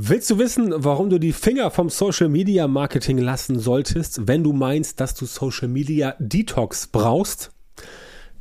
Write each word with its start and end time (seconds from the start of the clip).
Willst 0.00 0.30
du 0.30 0.38
wissen, 0.38 0.72
warum 0.76 1.10
du 1.10 1.18
die 1.18 1.32
Finger 1.32 1.72
vom 1.72 1.88
Social 1.88 2.28
Media 2.28 2.68
Marketing 2.68 3.18
lassen 3.18 3.58
solltest, 3.58 4.28
wenn 4.28 4.44
du 4.44 4.52
meinst, 4.52 5.00
dass 5.00 5.12
du 5.12 5.26
Social 5.26 5.66
Media 5.66 6.14
Detox 6.20 6.86
brauchst? 6.86 7.50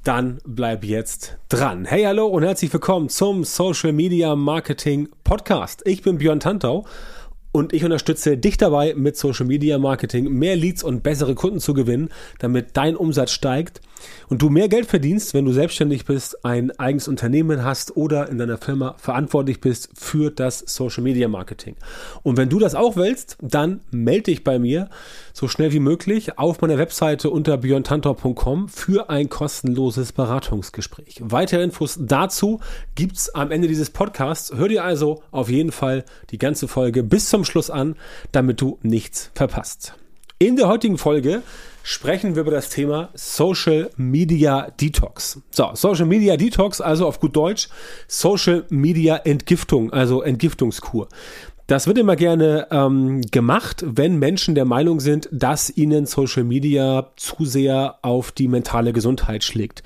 Dann 0.04 0.38
bleib 0.46 0.84
jetzt 0.84 1.40
dran. 1.50 1.86
Hey, 1.86 2.04
hallo 2.04 2.28
und 2.28 2.44
herzlich 2.44 2.72
willkommen 2.72 3.10
zum 3.10 3.44
Social 3.44 3.92
Media 3.92 4.36
Marketing 4.36 5.10
Podcast. 5.24 5.82
Ich 5.86 6.04
bin 6.04 6.20
Björn 6.20 6.40
Tantau 6.40 6.86
und 7.58 7.74
ich 7.74 7.84
unterstütze 7.84 8.38
dich 8.38 8.58
dabei, 8.58 8.94
mit 8.96 9.18
Social 9.18 9.48
Media 9.48 9.80
Marketing 9.80 10.32
mehr 10.32 10.56
Leads 10.56 10.84
und 10.84 11.02
bessere 11.02 11.34
Kunden 11.34 11.60
zu 11.60 11.74
gewinnen, 11.74 12.10
damit 12.38 12.78
dein 12.78 12.96
Umsatz 12.96 13.32
steigt 13.32 13.82
und 14.30 14.42
du 14.42 14.50
mehr 14.50 14.68
Geld 14.68 14.86
verdienst, 14.86 15.34
wenn 15.34 15.46
du 15.46 15.52
selbstständig 15.52 16.06
bist, 16.06 16.46
ein 16.46 16.72
eigenes 16.80 17.08
Unternehmen 17.08 17.64
hast 17.64 17.96
oder 17.96 18.30
in 18.30 18.38
deiner 18.38 18.58
Firma 18.58 18.96
verantwortlich 18.98 19.62
bist 19.62 19.90
für 19.94 20.32
das 20.32 20.60
Social 20.60 21.04
Media 21.04 21.28
Marketing. 21.28 21.76
Und 22.24 22.38
wenn 22.38 22.50
du 22.50 22.60
das 22.60 22.76
auch 22.76 22.96
willst, 22.96 23.38
dann 23.42 23.82
melde 23.92 24.24
dich 24.24 24.44
bei 24.44 24.60
mir 24.60 24.90
so 25.34 25.48
schnell 25.48 25.72
wie 25.72 25.80
möglich 25.80 26.38
auf 26.38 26.62
meiner 26.62 26.78
Webseite 26.78 27.30
unter 27.30 27.58
björntantor.com 27.58 28.70
für 28.70 29.10
ein 29.10 29.30
kostenloses 29.30 30.12
Beratungsgespräch. 30.12 31.18
Weitere 31.22 31.64
Infos 31.64 31.98
dazu 32.00 32.60
gibt's 32.96 33.34
am 33.34 33.52
Ende 33.52 33.68
dieses 33.68 33.90
Podcasts. 33.90 34.54
Hör 34.56 34.68
dir 34.68 34.84
also 34.84 35.24
auf 35.32 35.50
jeden 35.50 35.72
Fall 35.72 36.04
die 36.32 36.38
ganze 36.38 36.68
Folge 36.68 37.04
bis 37.04 37.30
zum 37.30 37.46
Schluss 37.48 37.70
an, 37.70 37.96
damit 38.32 38.62
du 38.62 38.78
nichts 38.84 39.32
verpasst. 39.34 39.94
In 40.40 40.56
der 40.56 40.68
heutigen 40.68 41.00
Folge 41.00 41.42
sprechen 41.82 42.36
wir 42.36 42.42
über 42.42 42.52
das 42.52 42.70
Thema 42.70 43.10
Social 43.16 43.90
Media 43.98 44.70
Detox. 44.80 45.42
So, 45.50 45.72
Social 45.74 46.06
Media 46.06 46.38
Detox, 46.38 46.80
also 46.80 47.08
auf 47.08 47.20
gut 47.20 47.36
Deutsch 47.36 47.70
Social 48.08 48.66
Media 48.70 49.16
Entgiftung, 49.16 49.92
also 49.92 50.22
Entgiftungskur. 50.22 51.08
Das 51.68 51.86
wird 51.86 51.98
immer 51.98 52.16
gerne 52.16 52.68
ähm, 52.72 53.22
gemacht, 53.30 53.84
wenn 53.86 54.18
Menschen 54.18 54.56
der 54.56 54.64
Meinung 54.64 55.02
sind, 55.02 55.28
dass 55.34 55.70
ihnen 55.70 56.06
Social 56.06 56.46
Media 56.46 57.12
zu 57.18 57.44
sehr 57.44 57.98
auf 58.04 58.32
die 58.32 58.48
mentale 58.48 58.94
Gesundheit 58.94 59.44
schlägt. 59.44 59.84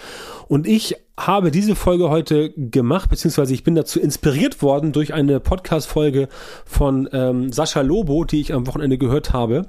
Und 0.48 0.68
ich 0.68 0.96
habe 1.20 1.50
diese 1.50 1.76
Folge 1.76 2.12
heute 2.12 2.52
gemacht, 2.52 3.10
beziehungsweise 3.10 3.56
ich 3.56 3.64
bin 3.64 3.74
dazu 3.74 4.00
inspiriert 4.00 4.62
worden 4.62 4.92
durch 4.92 5.16
eine 5.16 5.40
Podcast-Folge 5.40 6.28
von 6.66 7.10
ähm, 7.14 7.52
Sascha 7.52 7.82
Lobo, 7.82 8.26
die 8.26 8.42
ich 8.42 8.54
am 8.54 8.68
Wochenende 8.68 9.00
gehört 9.00 9.34
habe. 9.34 9.66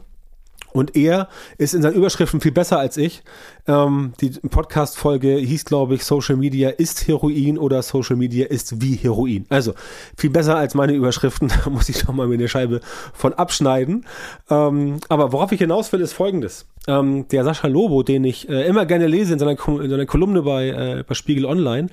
Und 0.72 0.96
er 0.96 1.28
ist 1.56 1.74
in 1.74 1.80
seinen 1.80 1.94
Überschriften 1.94 2.42
viel 2.42 2.52
besser 2.52 2.78
als 2.78 2.98
ich. 2.98 3.22
Ähm, 3.66 4.12
die 4.20 4.30
Podcast-Folge 4.30 5.36
hieß, 5.36 5.64
glaube 5.64 5.94
ich, 5.94 6.04
Social 6.04 6.36
Media 6.36 6.70
ist 6.70 7.06
Heroin 7.06 7.58
oder 7.58 7.82
Social 7.82 8.16
Media 8.16 8.46
ist 8.46 8.82
wie 8.82 8.96
Heroin. 8.96 9.46
Also 9.48 9.74
viel 10.16 10.30
besser 10.30 10.56
als 10.56 10.74
meine 10.74 10.92
Überschriften. 10.92 11.50
Da 11.64 11.70
muss 11.70 11.88
ich 11.88 12.02
doch 12.02 12.12
mal 12.12 12.26
mir 12.26 12.34
eine 12.34 12.48
Scheibe 12.48 12.80
von 13.12 13.34
abschneiden. 13.34 14.04
Ähm, 14.50 14.98
aber 15.08 15.32
worauf 15.32 15.52
ich 15.52 15.58
hinaus 15.58 15.92
will, 15.92 16.00
ist 16.00 16.12
folgendes. 16.12 16.66
Ähm, 16.88 17.28
der 17.28 17.44
Sascha 17.44 17.68
Lobo, 17.68 18.02
den 18.02 18.24
ich 18.24 18.48
äh, 18.48 18.66
immer 18.66 18.86
gerne 18.86 19.06
lese 19.06 19.32
in 19.32 19.38
seiner, 19.38 19.52
in 19.52 19.90
seiner 19.90 20.06
Kolumne 20.06 20.42
bei, 20.42 20.68
äh, 20.68 21.04
bei 21.06 21.14
Spiegel 21.14 21.44
Online, 21.44 21.88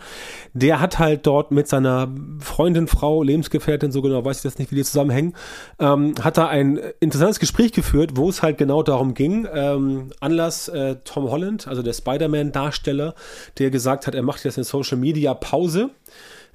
der 0.54 0.80
hat 0.80 0.98
halt 0.98 1.28
dort 1.28 1.52
mit 1.52 1.68
seiner 1.68 2.12
Freundin, 2.40 2.88
Frau, 2.88 3.22
Lebensgefährtin, 3.22 3.92
so 3.92 4.02
genau 4.02 4.26
weiß 4.26 4.38
ich 4.38 4.44
das 4.44 4.58
nicht, 4.58 4.72
wie 4.72 4.76
die 4.76 4.84
zusammenhängen, 4.84 5.36
ähm, 5.80 6.16
hat 6.24 6.38
da 6.38 6.48
ein 6.48 6.80
interessantes 7.00 7.40
Gespräch 7.40 7.72
geführt, 7.72 8.12
wo 8.16 8.30
es 8.30 8.42
halt 8.42 8.58
genau 8.58 8.82
darum 8.82 9.14
ging. 9.14 9.48
Ähm, 9.54 10.10
Anlass 10.22 10.70
äh, 10.70 10.96
Tom 11.04 11.30
Holland, 11.30 11.59
also 11.68 11.82
der 11.82 11.94
Spider-Man-Darsteller, 11.94 13.16
der 13.58 13.70
gesagt 13.70 14.08
hat, 14.08 14.16
er 14.16 14.24
macht 14.24 14.44
jetzt 14.44 14.58
eine 14.58 14.66
Social-Media-Pause. 14.66 15.92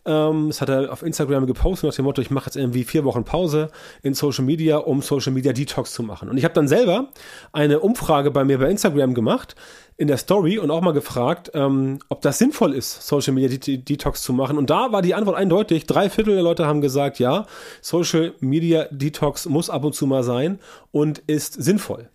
Ähm, 0.06 0.48
das 0.48 0.60
hat 0.60 0.69
er 0.69 0.92
auf 0.92 1.02
Instagram 1.02 1.47
gepostet 1.47 1.88
nach 1.88 1.94
dem 1.94 2.05
Motto, 2.05 2.20
ich 2.20 2.30
mache 2.30 2.47
jetzt 2.47 2.56
irgendwie 2.56 2.84
vier 2.84 3.05
Wochen 3.05 3.25
Pause 3.25 3.70
in 4.02 4.14
Social 4.14 4.44
Media, 4.44 4.77
um 4.77 5.00
Social 5.00 5.32
Media 5.32 5.52
Detox 5.52 5.92
zu 5.92 6.02
machen. 6.02 6.28
Und 6.28 6.36
ich 6.36 6.44
habe 6.44 6.55
dann 6.55 6.69
selber 6.69 7.08
eine 7.52 7.80
Umfrage 7.80 8.30
bei 8.30 8.44
mir 8.44 8.58
bei 8.58 8.70
Instagram 8.70 9.14
gemacht 9.14 9.55
in 9.97 10.08
der 10.08 10.16
Story 10.16 10.58
und 10.58 10.70
auch 10.70 10.80
mal 10.80 10.92
gefragt, 10.92 11.52
ähm, 11.54 12.00
ob 12.09 12.21
das 12.21 12.38
sinnvoll 12.38 12.75
ist, 12.75 13.06
Social 13.06 13.32
Media 13.32 13.56
Detox 13.59 14.22
zu 14.22 14.32
machen. 14.32 14.59
Und 14.59 14.69
da 14.69 14.92
war 14.92 15.03
die 15.03 15.15
Antwort 15.15 15.36
eindeutig. 15.36 15.86
Drei 15.86 16.10
Viertel 16.10 16.34
der 16.34 16.42
Leute 16.42 16.66
haben 16.66 16.81
gesagt, 16.81 17.19
ja, 17.19 17.47
Social 17.81 18.34
Media 18.41 18.86
Detox 18.91 19.47
muss 19.47 19.71
ab 19.71 19.84
und 19.84 19.94
zu 19.94 20.06
mal 20.06 20.25
sein 20.25 20.59
und 20.91 21.21
ist 21.26 21.54
sinnvoll. 21.54 22.10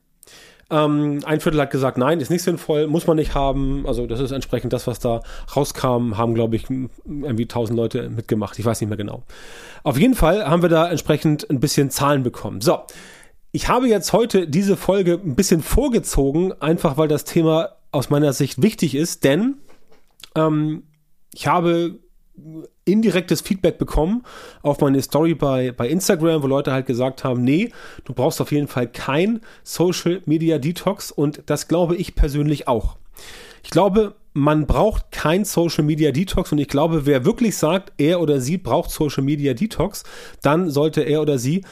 Ähm, 0.71 1.19
ein 1.25 1.39
Viertel 1.39 1.61
hat 1.61 1.71
gesagt, 1.71 1.97
nein, 1.97 2.19
ist 2.19 2.29
nicht 2.29 2.43
sinnvoll, 2.43 2.87
muss 2.87 3.07
man 3.07 3.17
nicht 3.17 3.33
haben. 3.33 3.85
Also 3.87 4.05
das 4.05 4.19
ist 4.19 4.31
entsprechend 4.31 4.73
das, 4.73 4.87
was 4.87 4.99
da 4.99 5.21
rauskam, 5.55 6.17
haben, 6.17 6.35
glaube 6.35 6.55
ich, 6.55 6.69
irgendwie 6.69 7.47
tausend 7.47 7.77
Leute 7.77 8.09
mitgemacht. 8.09 8.59
Ich 8.59 8.65
weiß 8.65 8.79
nicht 8.81 8.89
mehr 8.89 8.97
genau. 8.97 9.23
Auf 9.83 9.97
jeden 9.97 10.15
Fall 10.15 10.45
haben 10.45 10.61
wir 10.61 10.69
da 10.69 10.89
entsprechend 10.89 11.49
ein 11.49 11.59
bisschen 11.59 11.89
Zahlen 11.89 12.23
bekommen. 12.23 12.61
So. 12.61 12.79
Ich 13.51 13.67
habe 13.67 13.87
jetzt 13.87 14.13
heute 14.13 14.47
diese 14.47 14.77
Folge 14.77 15.13
ein 15.13 15.35
bisschen 15.35 15.63
vorgezogen, 15.63 16.53
einfach 16.61 16.97
weil 16.97 17.07
das 17.07 17.23
Thema 17.23 17.77
aus 17.91 18.11
meiner 18.11 18.31
Sicht 18.33 18.61
wichtig 18.61 18.93
ist, 18.93 19.23
denn 19.23 19.55
ähm, 20.35 20.83
ich 21.33 21.47
habe 21.47 21.97
indirektes 22.91 23.41
Feedback 23.41 23.77
bekommen 23.77 24.23
auf 24.61 24.79
meine 24.81 25.01
Story 25.01 25.33
bei, 25.33 25.71
bei 25.71 25.87
Instagram, 25.87 26.43
wo 26.43 26.47
Leute 26.47 26.71
halt 26.71 26.85
gesagt 26.85 27.23
haben, 27.23 27.43
nee, 27.43 27.71
du 28.05 28.13
brauchst 28.13 28.41
auf 28.41 28.51
jeden 28.51 28.67
Fall 28.67 28.87
kein 28.87 29.41
Social 29.63 30.21
Media 30.25 30.57
Detox 30.57 31.11
und 31.11 31.43
das 31.45 31.67
glaube 31.67 31.95
ich 31.95 32.15
persönlich 32.15 32.67
auch. 32.67 32.97
Ich 33.63 33.69
glaube, 33.69 34.15
man 34.33 34.67
braucht 34.67 35.11
kein 35.11 35.43
Social 35.45 35.83
Media 35.83 36.11
Detox 36.11 36.51
und 36.51 36.59
ich 36.59 36.67
glaube, 36.67 37.05
wer 37.05 37.25
wirklich 37.25 37.57
sagt, 37.57 37.93
er 37.97 38.21
oder 38.21 38.39
sie 38.39 38.57
braucht 38.57 38.91
Social 38.91 39.23
Media 39.23 39.53
Detox, 39.53 40.03
dann 40.41 40.69
sollte 40.69 41.01
er 41.01 41.21
oder 41.21 41.37
sie 41.37 41.63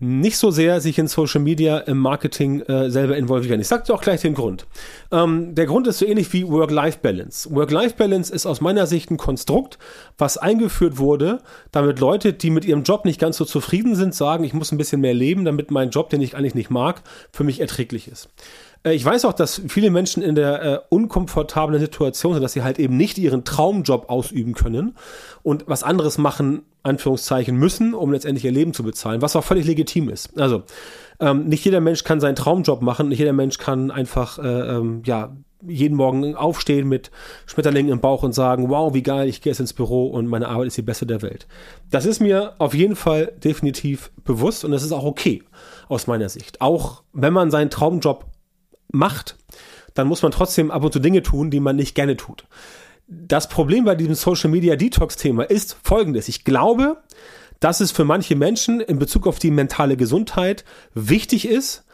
nicht 0.00 0.36
so 0.36 0.50
sehr 0.50 0.80
sich 0.80 0.98
in 0.98 1.08
Social 1.08 1.40
Media 1.40 1.78
im 1.78 1.98
Marketing 1.98 2.60
äh, 2.62 2.90
selber 2.90 3.16
involvieren. 3.16 3.60
Ich 3.60 3.68
sage 3.68 3.84
dir 3.84 3.94
auch 3.94 4.00
gleich 4.00 4.20
den 4.20 4.34
Grund. 4.34 4.66
Ähm, 5.10 5.54
der 5.54 5.66
Grund 5.66 5.86
ist 5.88 5.98
so 5.98 6.06
ähnlich 6.06 6.32
wie 6.32 6.46
Work-Life-Balance. 6.46 7.52
Work-Life-Balance 7.54 8.32
ist 8.32 8.46
aus 8.46 8.60
meiner 8.60 8.86
Sicht 8.86 9.10
ein 9.10 9.16
Konstrukt, 9.16 9.78
was 10.16 10.38
eingeführt 10.38 10.98
wurde, 10.98 11.40
damit 11.72 11.98
Leute, 11.98 12.32
die 12.32 12.50
mit 12.50 12.64
ihrem 12.64 12.84
Job 12.84 13.04
nicht 13.04 13.20
ganz 13.20 13.36
so 13.36 13.44
zufrieden 13.44 13.96
sind, 13.96 14.14
sagen, 14.14 14.44
ich 14.44 14.54
muss 14.54 14.70
ein 14.70 14.78
bisschen 14.78 15.00
mehr 15.00 15.14
leben, 15.14 15.44
damit 15.44 15.70
mein 15.70 15.90
Job, 15.90 16.10
den 16.10 16.20
ich 16.20 16.36
eigentlich 16.36 16.54
nicht 16.54 16.70
mag, 16.70 17.02
für 17.32 17.42
mich 17.42 17.60
erträglich 17.60 18.06
ist. 18.06 18.28
Äh, 18.84 18.94
ich 18.94 19.04
weiß 19.04 19.24
auch, 19.24 19.32
dass 19.32 19.62
viele 19.68 19.90
Menschen 19.90 20.22
in 20.22 20.34
der 20.34 20.62
äh, 20.62 20.78
unkomfortablen 20.88 21.80
Situation 21.80 22.34
sind, 22.34 22.42
dass 22.42 22.52
sie 22.52 22.62
halt 22.62 22.78
eben 22.78 22.96
nicht 22.96 23.18
ihren 23.18 23.44
Traumjob 23.44 24.08
ausüben 24.08 24.54
können 24.54 24.94
und 25.42 25.64
was 25.66 25.82
anderes 25.82 26.18
machen, 26.18 26.62
Anführungszeichen, 26.88 27.56
müssen, 27.56 27.94
um 27.94 28.12
letztendlich 28.12 28.44
ihr 28.44 28.52
Leben 28.52 28.74
zu 28.74 28.82
bezahlen, 28.82 29.22
was 29.22 29.36
auch 29.36 29.44
völlig 29.44 29.66
legitim 29.66 30.08
ist. 30.08 30.38
Also, 30.38 30.62
ähm, 31.20 31.44
nicht 31.46 31.64
jeder 31.64 31.80
Mensch 31.80 32.04
kann 32.04 32.20
seinen 32.20 32.36
Traumjob 32.36 32.82
machen, 32.82 33.08
nicht 33.08 33.18
jeder 33.18 33.32
Mensch 33.32 33.58
kann 33.58 33.90
einfach, 33.90 34.38
äh, 34.38 34.76
ähm, 34.76 35.02
ja, 35.04 35.36
jeden 35.66 35.96
Morgen 35.96 36.36
aufstehen 36.36 36.88
mit 36.88 37.10
Schmetterlingen 37.46 37.92
im 37.92 38.00
Bauch 38.00 38.22
und 38.22 38.32
sagen, 38.32 38.68
wow, 38.68 38.94
wie 38.94 39.02
geil, 39.02 39.28
ich 39.28 39.42
gehe 39.42 39.50
jetzt 39.50 39.58
ins 39.58 39.72
Büro 39.72 40.06
und 40.06 40.26
meine 40.28 40.48
Arbeit 40.48 40.68
ist 40.68 40.76
die 40.76 40.82
beste 40.82 41.04
der 41.04 41.20
Welt. 41.22 41.48
Das 41.90 42.06
ist 42.06 42.20
mir 42.20 42.54
auf 42.58 42.74
jeden 42.74 42.94
Fall 42.94 43.32
definitiv 43.42 44.12
bewusst 44.24 44.64
und 44.64 44.70
das 44.70 44.84
ist 44.84 44.92
auch 44.92 45.04
okay 45.04 45.42
aus 45.88 46.06
meiner 46.06 46.28
Sicht. 46.28 46.60
Auch 46.60 47.02
wenn 47.12 47.32
man 47.32 47.50
seinen 47.50 47.70
Traumjob 47.70 48.26
macht, 48.92 49.36
dann 49.94 50.06
muss 50.06 50.22
man 50.22 50.30
trotzdem 50.30 50.70
ab 50.70 50.84
und 50.84 50.92
zu 50.92 51.00
Dinge 51.00 51.22
tun, 51.22 51.50
die 51.50 51.60
man 51.60 51.74
nicht 51.74 51.96
gerne 51.96 52.16
tut. 52.16 52.44
Das 53.10 53.48
Problem 53.48 53.86
bei 53.86 53.94
diesem 53.94 54.14
Social 54.14 54.50
Media 54.50 54.76
Detox 54.76 55.16
Thema 55.16 55.44
ist 55.44 55.78
folgendes. 55.82 56.28
Ich 56.28 56.44
glaube, 56.44 56.98
dass 57.58 57.80
es 57.80 57.90
für 57.90 58.04
manche 58.04 58.36
Menschen 58.36 58.80
in 58.80 58.98
Bezug 58.98 59.26
auf 59.26 59.38
die 59.38 59.50
mentale 59.50 59.96
Gesundheit 59.96 60.62
wichtig 60.92 61.48
ist, 61.48 61.84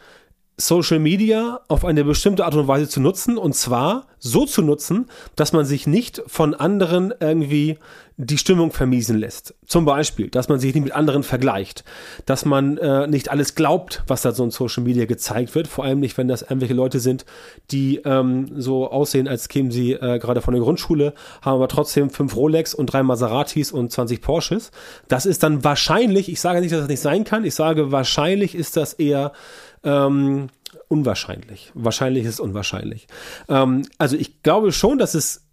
Social 0.57 0.99
Media 0.99 1.61
auf 1.67 1.83
eine 1.83 2.03
bestimmte 2.05 2.45
Art 2.45 2.55
und 2.55 2.67
Weise 2.67 2.87
zu 2.87 3.01
nutzen 3.01 3.37
und 3.37 3.53
zwar 3.55 4.07
so 4.19 4.45
zu 4.45 4.61
nutzen, 4.61 5.07
dass 5.35 5.53
man 5.53 5.65
sich 5.65 5.85
nicht 5.85 6.23
von 6.27 6.53
anderen 6.53 7.13
irgendwie 7.19 7.77
die 8.17 8.37
Stimmung 8.37 8.71
vermiesen 8.71 9.17
lässt. 9.17 9.53
Zum 9.65 9.83
Beispiel, 9.83 10.29
dass 10.29 10.47
man 10.47 10.57
sich 10.57 10.73
nicht 10.73 10.83
mit 10.83 10.93
anderen 10.93 11.23
vergleicht, 11.23 11.83
dass 12.25 12.45
man 12.45 12.77
äh, 12.77 13.07
nicht 13.07 13.29
alles 13.29 13.55
glaubt, 13.55 14.03
was 14.07 14.21
da 14.21 14.31
so 14.31 14.43
in 14.45 14.51
Social 14.51 14.83
Media 14.83 15.05
gezeigt 15.05 15.53
wird, 15.53 15.67
vor 15.67 15.83
allem 15.83 15.99
nicht, 15.99 16.17
wenn 16.17 16.29
das 16.29 16.41
irgendwelche 16.41 16.73
Leute 16.73 17.01
sind, 17.01 17.25
die 17.71 17.97
ähm, 18.05 18.49
so 18.55 18.89
aussehen, 18.89 19.27
als 19.27 19.49
kämen 19.49 19.69
sie 19.69 19.93
äh, 19.93 20.17
gerade 20.19 20.41
von 20.41 20.53
der 20.53 20.63
Grundschule, 20.63 21.13
haben 21.41 21.55
aber 21.55 21.67
trotzdem 21.67 22.09
fünf 22.09 22.35
Rolex 22.37 22.73
und 22.73 22.87
drei 22.87 23.03
Maseratis 23.03 23.73
und 23.73 23.91
20 23.91 24.21
Porsches. 24.21 24.71
Das 25.09 25.25
ist 25.25 25.43
dann 25.43 25.65
wahrscheinlich, 25.65 26.29
ich 26.29 26.39
sage 26.39 26.61
nicht, 26.61 26.71
dass 26.71 26.79
das 26.79 26.89
nicht 26.89 27.01
sein 27.01 27.25
kann, 27.25 27.43
ich 27.43 27.53
sage 27.53 27.91
wahrscheinlich 27.91 28.55
ist 28.55 28.77
das 28.77 28.93
eher 28.93 29.33
ähm, 29.85 30.47
unwahrscheinlich. 30.87 31.71
Wahrscheinlich 31.73 32.25
ist 32.25 32.39
unwahrscheinlich. 32.39 33.07
Ähm, 33.47 33.83
also 33.97 34.17
ich 34.17 34.43
glaube 34.43 34.71
schon, 34.71 34.97
dass 34.97 35.13
es 35.13 35.47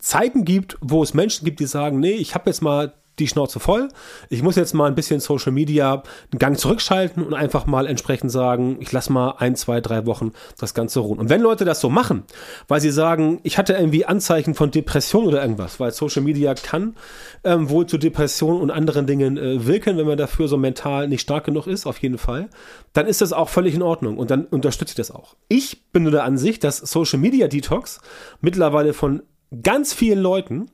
Zeiten 0.00 0.44
gibt, 0.44 0.76
wo 0.80 1.02
es 1.02 1.14
Menschen 1.14 1.44
gibt, 1.44 1.60
die 1.60 1.66
sagen, 1.66 2.00
nee, 2.00 2.12
ich 2.12 2.34
habe 2.34 2.50
jetzt 2.50 2.62
mal 2.62 2.94
die 3.20 3.28
Schnauze 3.28 3.60
voll. 3.60 3.88
Ich 4.28 4.42
muss 4.42 4.56
jetzt 4.56 4.74
mal 4.74 4.86
ein 4.86 4.94
bisschen 4.94 5.20
Social 5.20 5.52
Media 5.52 6.02
einen 6.30 6.38
Gang 6.38 6.58
zurückschalten 6.58 7.22
und 7.22 7.34
einfach 7.34 7.66
mal 7.66 7.86
entsprechend 7.86 8.30
sagen, 8.30 8.76
ich 8.80 8.92
lasse 8.92 9.12
mal 9.12 9.34
ein, 9.38 9.56
zwei, 9.56 9.80
drei 9.80 10.06
Wochen 10.06 10.32
das 10.58 10.74
Ganze 10.74 11.00
ruhen. 11.00 11.18
Und 11.18 11.28
wenn 11.28 11.40
Leute 11.40 11.64
das 11.64 11.80
so 11.80 11.90
machen, 11.90 12.24
weil 12.68 12.80
sie 12.80 12.90
sagen, 12.90 13.40
ich 13.42 13.58
hatte 13.58 13.74
irgendwie 13.74 14.04
Anzeichen 14.04 14.54
von 14.54 14.70
Depression 14.70 15.26
oder 15.26 15.42
irgendwas, 15.42 15.80
weil 15.80 15.92
Social 15.92 16.22
Media 16.22 16.54
kann 16.54 16.96
ähm, 17.44 17.70
wohl 17.70 17.86
zu 17.86 17.98
Depression 17.98 18.60
und 18.60 18.70
anderen 18.70 19.06
Dingen 19.06 19.36
äh, 19.36 19.66
wirken, 19.66 19.96
wenn 19.96 20.06
man 20.06 20.18
dafür 20.18 20.48
so 20.48 20.56
mental 20.56 21.08
nicht 21.08 21.20
stark 21.20 21.44
genug 21.44 21.66
ist, 21.66 21.86
auf 21.86 21.98
jeden 21.98 22.18
Fall, 22.18 22.48
dann 22.92 23.06
ist 23.06 23.20
das 23.20 23.32
auch 23.32 23.48
völlig 23.48 23.74
in 23.74 23.82
Ordnung 23.82 24.18
und 24.18 24.30
dann 24.30 24.44
unterstütze 24.46 24.92
ich 24.92 24.96
das 24.96 25.10
auch. 25.10 25.36
Ich 25.48 25.90
bin 25.92 26.02
nur 26.02 26.12
der 26.12 26.24
Ansicht, 26.24 26.64
dass 26.64 26.78
Social 26.78 27.18
Media 27.18 27.48
Detox 27.48 28.00
mittlerweile 28.40 28.92
von 28.92 29.22
ganz 29.62 29.92
vielen 29.92 30.18
Leuten 30.18 30.70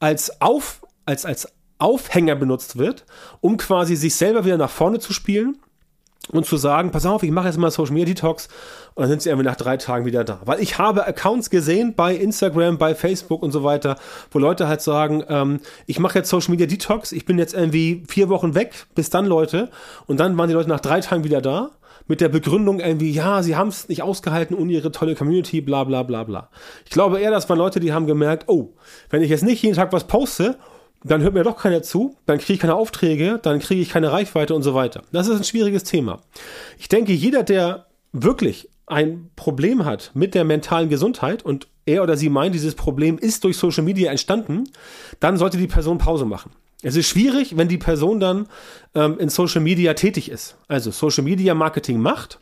als 0.00 0.40
auf 0.40 0.82
als 1.06 1.24
als 1.24 1.48
Aufhänger 1.78 2.34
benutzt 2.36 2.78
wird, 2.78 3.04
um 3.40 3.56
quasi 3.56 3.96
sich 3.96 4.14
selber 4.14 4.44
wieder 4.44 4.56
nach 4.56 4.70
vorne 4.70 4.98
zu 4.98 5.12
spielen 5.12 5.58
und 6.30 6.46
zu 6.46 6.56
sagen, 6.56 6.90
pass 6.90 7.06
auf, 7.06 7.22
ich 7.22 7.30
mache 7.30 7.46
jetzt 7.46 7.58
mal 7.58 7.70
Social 7.70 7.92
Media 7.92 8.14
Detox 8.14 8.48
und 8.94 9.02
dann 9.02 9.10
sind 9.10 9.22
sie 9.22 9.28
irgendwie 9.28 9.46
nach 9.46 9.56
drei 9.56 9.76
Tagen 9.76 10.04
wieder 10.04 10.24
da. 10.24 10.40
Weil 10.44 10.60
ich 10.60 10.78
habe 10.78 11.06
Accounts 11.06 11.50
gesehen 11.50 11.94
bei 11.94 12.14
Instagram, 12.14 12.78
bei 12.78 12.94
Facebook 12.94 13.42
und 13.42 13.52
so 13.52 13.64
weiter, 13.64 13.96
wo 14.30 14.38
Leute 14.38 14.68
halt 14.68 14.80
sagen, 14.80 15.24
ähm, 15.28 15.60
ich 15.86 15.98
mache 15.98 16.18
jetzt 16.18 16.30
Social 16.30 16.50
Media 16.50 16.66
Detox, 16.66 17.12
ich 17.12 17.26
bin 17.26 17.38
jetzt 17.38 17.54
irgendwie 17.54 18.04
vier 18.08 18.28
Wochen 18.28 18.54
weg, 18.54 18.86
bis 18.94 19.10
dann 19.10 19.26
Leute 19.26 19.70
und 20.06 20.18
dann 20.18 20.36
waren 20.38 20.48
die 20.48 20.54
Leute 20.54 20.68
nach 20.68 20.80
drei 20.80 21.00
Tagen 21.00 21.24
wieder 21.24 21.42
da 21.42 21.70
mit 22.06 22.20
der 22.20 22.28
Begründung 22.28 22.80
irgendwie, 22.80 23.10
ja, 23.10 23.42
sie 23.42 23.56
haben 23.56 23.68
es 23.68 23.88
nicht 23.88 24.02
ausgehalten 24.02 24.56
ohne 24.56 24.72
ihre 24.72 24.92
tolle 24.92 25.14
Community, 25.14 25.60
bla 25.60 25.84
bla 25.84 26.02
bla 26.02 26.24
bla. 26.24 26.50
Ich 26.84 26.90
glaube 26.90 27.20
eher, 27.20 27.30
das 27.30 27.48
waren 27.48 27.58
Leute, 27.58 27.80
die 27.80 27.92
haben 27.92 28.06
gemerkt, 28.06 28.44
oh, 28.48 28.74
wenn 29.10 29.22
ich 29.22 29.30
jetzt 29.30 29.42
nicht 29.42 29.62
jeden 29.62 29.74
Tag 29.74 29.92
was 29.92 30.06
poste 30.06 30.58
dann 31.04 31.22
hört 31.22 31.34
mir 31.34 31.44
doch 31.44 31.58
keiner 31.58 31.82
zu, 31.82 32.16
dann 32.26 32.38
kriege 32.38 32.54
ich 32.54 32.60
keine 32.60 32.74
Aufträge, 32.74 33.38
dann 33.40 33.60
kriege 33.60 33.80
ich 33.80 33.90
keine 33.90 34.10
Reichweite 34.10 34.54
und 34.54 34.62
so 34.62 34.74
weiter. 34.74 35.02
Das 35.12 35.28
ist 35.28 35.36
ein 35.36 35.44
schwieriges 35.44 35.84
Thema. 35.84 36.22
Ich 36.78 36.88
denke, 36.88 37.12
jeder, 37.12 37.42
der 37.42 37.86
wirklich 38.12 38.70
ein 38.86 39.30
Problem 39.36 39.84
hat 39.84 40.10
mit 40.14 40.34
der 40.34 40.44
mentalen 40.44 40.88
Gesundheit 40.88 41.42
und 41.44 41.68
er 41.86 42.02
oder 42.02 42.16
sie 42.16 42.30
meint, 42.30 42.54
dieses 42.54 42.74
Problem 42.74 43.18
ist 43.18 43.44
durch 43.44 43.58
Social 43.58 43.84
Media 43.84 44.10
entstanden, 44.10 44.64
dann 45.20 45.36
sollte 45.36 45.58
die 45.58 45.66
Person 45.66 45.98
Pause 45.98 46.24
machen. 46.24 46.52
Es 46.84 46.96
ist 46.96 47.08
schwierig, 47.08 47.56
wenn 47.56 47.68
die 47.68 47.78
Person 47.78 48.20
dann 48.20 48.46
ähm, 48.94 49.18
in 49.18 49.28
Social 49.28 49.60
Media 49.60 49.94
tätig 49.94 50.30
ist, 50.30 50.56
also 50.68 50.90
Social 50.90 51.24
Media 51.24 51.54
Marketing 51.54 51.98
macht 51.98 52.38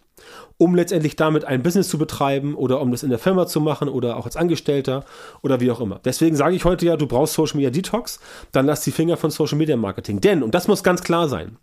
um 0.58 0.74
letztendlich 0.76 1.16
damit 1.16 1.44
ein 1.44 1.62
Business 1.62 1.88
zu 1.88 1.98
betreiben 1.98 2.54
oder 2.54 2.80
um 2.80 2.92
das 2.92 3.02
in 3.02 3.10
der 3.10 3.18
Firma 3.18 3.46
zu 3.46 3.60
machen 3.60 3.88
oder 3.88 4.16
auch 4.16 4.26
als 4.26 4.36
Angestellter 4.36 5.04
oder 5.42 5.60
wie 5.60 5.70
auch 5.70 5.80
immer. 5.80 6.00
Deswegen 6.04 6.36
sage 6.36 6.54
ich 6.54 6.64
heute 6.64 6.86
ja, 6.86 6.96
du 6.96 7.06
brauchst 7.06 7.34
Social 7.34 7.56
Media 7.56 7.70
Detox, 7.70 8.20
dann 8.52 8.66
lass 8.66 8.82
die 8.82 8.92
Finger 8.92 9.16
von 9.16 9.30
Social 9.30 9.58
Media 9.58 9.76
Marketing. 9.76 10.20
Denn, 10.20 10.42
und 10.42 10.54
das 10.54 10.68
muss 10.68 10.84
ganz 10.84 11.02
klar 11.02 11.28
sein, 11.28 11.56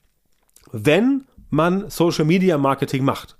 wenn 0.71 1.25
man 1.49 1.89
Social 1.89 2.25
Media 2.25 2.57
Marketing 2.57 3.03
macht, 3.03 3.37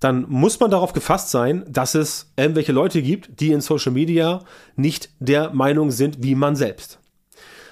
dann 0.00 0.26
muss 0.28 0.58
man 0.58 0.70
darauf 0.70 0.92
gefasst 0.92 1.30
sein, 1.30 1.64
dass 1.68 1.94
es 1.94 2.32
irgendwelche 2.36 2.72
Leute 2.72 3.00
gibt, 3.00 3.40
die 3.40 3.52
in 3.52 3.60
Social 3.60 3.92
Media 3.92 4.40
nicht 4.76 5.10
der 5.18 5.50
Meinung 5.52 5.90
sind 5.90 6.22
wie 6.22 6.34
man 6.34 6.56
selbst. 6.56 6.98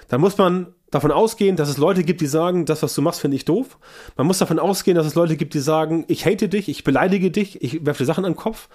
Dann 0.09 0.21
muss 0.21 0.39
man 0.39 0.75
davon 0.93 1.11
ausgehen, 1.11 1.57
dass 1.57 1.69
es 1.69 1.79
Leute 1.79 2.05
gibt, 2.05 2.21
die 2.21 2.27
sagen, 2.27 2.67
das, 2.67 2.83
was 2.83 2.95
du 2.95 3.03
machst, 3.03 3.21
finde 3.21 3.37
ich 3.37 3.45
doof. 3.45 3.79
Man 4.17 4.27
muss 4.27 4.39
davon 4.39 4.61
ausgehen, 4.61 4.95
dass 4.95 5.07
es 5.07 5.17
Leute 5.17 5.37
gibt, 5.37 5.55
die 5.55 5.61
sagen, 5.61 6.05
ich 6.07 6.25
hate 6.25 6.49
dich, 6.49 6.69
ich 6.69 6.85
beleidige 6.85 7.33
dich, 7.33 7.61
ich 7.63 7.85
werfe 7.85 8.05
dir 8.05 8.07
Sachen 8.07 8.25
an 8.25 8.33
den 8.33 8.39
Kopf. 8.39 8.69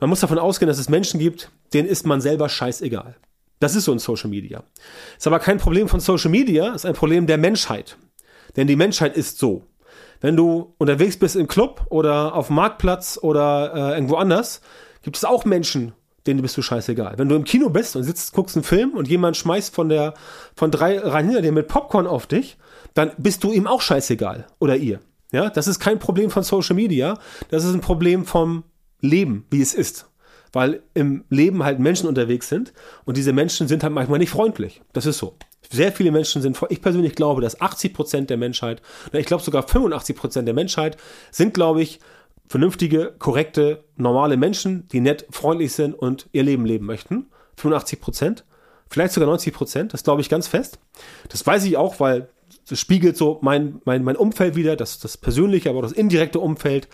Man 0.00 0.10
muss 0.10 0.20
davon 0.20 0.38
ausgehen, 0.38 0.66
dass 0.66 0.78
es 0.78 0.88
Menschen 0.88 1.20
gibt, 1.20 1.50
denen 1.72 1.88
ist 1.88 2.06
man 2.06 2.20
selber 2.20 2.48
scheißegal. 2.48 3.16
Das 3.60 3.76
ist 3.76 3.84
so 3.84 3.92
in 3.92 3.98
Social 4.00 4.28
Media. 4.28 4.64
Ist 5.16 5.26
aber 5.26 5.38
kein 5.38 5.58
Problem 5.58 5.88
von 5.88 6.00
Social 6.00 6.30
Media, 6.30 6.74
ist 6.74 6.86
ein 6.86 6.94
Problem 6.94 7.26
der 7.26 7.38
Menschheit. 7.38 7.96
Denn 8.56 8.66
die 8.66 8.76
Menschheit 8.76 9.16
ist 9.16 9.38
so. 9.38 9.64
Wenn 10.20 10.36
du 10.36 10.74
unterwegs 10.78 11.18
bist 11.18 11.36
im 11.36 11.46
Club 11.46 11.86
oder 11.88 12.34
auf 12.34 12.48
dem 12.48 12.56
Marktplatz 12.56 13.18
oder 13.22 13.72
äh, 13.74 13.94
irgendwo 13.94 14.16
anders, 14.16 14.60
gibt 15.02 15.16
es 15.16 15.24
auch 15.24 15.44
Menschen, 15.44 15.92
denen 16.26 16.42
bist 16.42 16.56
du 16.56 16.62
scheißegal. 16.62 17.14
Wenn 17.16 17.28
du 17.28 17.34
im 17.34 17.44
Kino 17.44 17.70
bist 17.70 17.96
und 17.96 18.04
sitzt, 18.04 18.32
guckst 18.32 18.56
einen 18.56 18.64
Film 18.64 18.92
und 18.92 19.08
jemand 19.08 19.36
schmeißt 19.36 19.74
von 19.74 19.88
der, 19.88 20.14
von 20.54 20.70
drei 20.70 20.98
rein 20.98 21.26
hinter 21.26 21.42
dir 21.42 21.52
mit 21.52 21.68
Popcorn 21.68 22.06
auf 22.06 22.26
dich, 22.26 22.58
dann 22.94 23.12
bist 23.18 23.44
du 23.44 23.52
ihm 23.52 23.66
auch 23.66 23.80
scheißegal. 23.80 24.46
Oder 24.58 24.76
ihr. 24.76 25.00
Ja, 25.32 25.48
das 25.48 25.68
ist 25.68 25.78
kein 25.78 25.98
Problem 25.98 26.30
von 26.30 26.42
Social 26.42 26.74
Media. 26.76 27.18
Das 27.50 27.64
ist 27.64 27.72
ein 27.72 27.80
Problem 27.80 28.24
vom 28.24 28.64
Leben, 29.00 29.46
wie 29.50 29.62
es 29.62 29.74
ist. 29.74 30.06
Weil 30.52 30.82
im 30.94 31.24
Leben 31.30 31.62
halt 31.62 31.78
Menschen 31.78 32.08
unterwegs 32.08 32.48
sind 32.48 32.72
und 33.04 33.16
diese 33.16 33.32
Menschen 33.32 33.68
sind 33.68 33.84
halt 33.84 33.92
manchmal 33.92 34.18
nicht 34.18 34.30
freundlich. 34.30 34.82
Das 34.92 35.06
ist 35.06 35.18
so. 35.18 35.36
Sehr 35.70 35.92
viele 35.92 36.10
Menschen 36.10 36.42
sind, 36.42 36.60
ich 36.70 36.82
persönlich 36.82 37.14
glaube, 37.14 37.40
dass 37.40 37.60
80 37.60 37.94
Prozent 37.94 38.30
der 38.30 38.36
Menschheit, 38.36 38.82
ich 39.12 39.26
glaube 39.26 39.44
sogar 39.44 39.62
85 39.62 40.16
Prozent 40.16 40.48
der 40.48 40.54
Menschheit 40.54 40.96
sind, 41.30 41.54
glaube 41.54 41.82
ich, 41.82 42.00
vernünftige, 42.50 43.14
korrekte, 43.16 43.84
normale 43.94 44.36
Menschen, 44.36 44.88
die 44.88 44.98
nett, 44.98 45.24
freundlich 45.30 45.72
sind 45.72 45.94
und 45.94 46.28
ihr 46.32 46.42
Leben 46.42 46.66
leben 46.66 46.84
möchten. 46.84 47.26
85 47.54 48.00
Prozent, 48.00 48.44
vielleicht 48.88 49.14
sogar 49.14 49.28
90 49.28 49.54
Prozent, 49.54 49.94
das 49.94 50.02
glaube 50.02 50.20
ich 50.20 50.28
ganz 50.28 50.48
fest. 50.48 50.80
Das 51.28 51.46
weiß 51.46 51.64
ich 51.64 51.76
auch, 51.76 52.00
weil 52.00 52.28
das 52.68 52.80
spiegelt 52.80 53.16
so 53.16 53.38
mein, 53.40 53.80
mein, 53.84 54.02
mein 54.02 54.16
Umfeld 54.16 54.56
wieder, 54.56 54.74
das, 54.74 54.98
das 54.98 55.16
persönliche, 55.16 55.70
aber 55.70 55.78
auch 55.78 55.82
das 55.82 55.92
indirekte 55.92 56.40
Umfeld. 56.40 56.88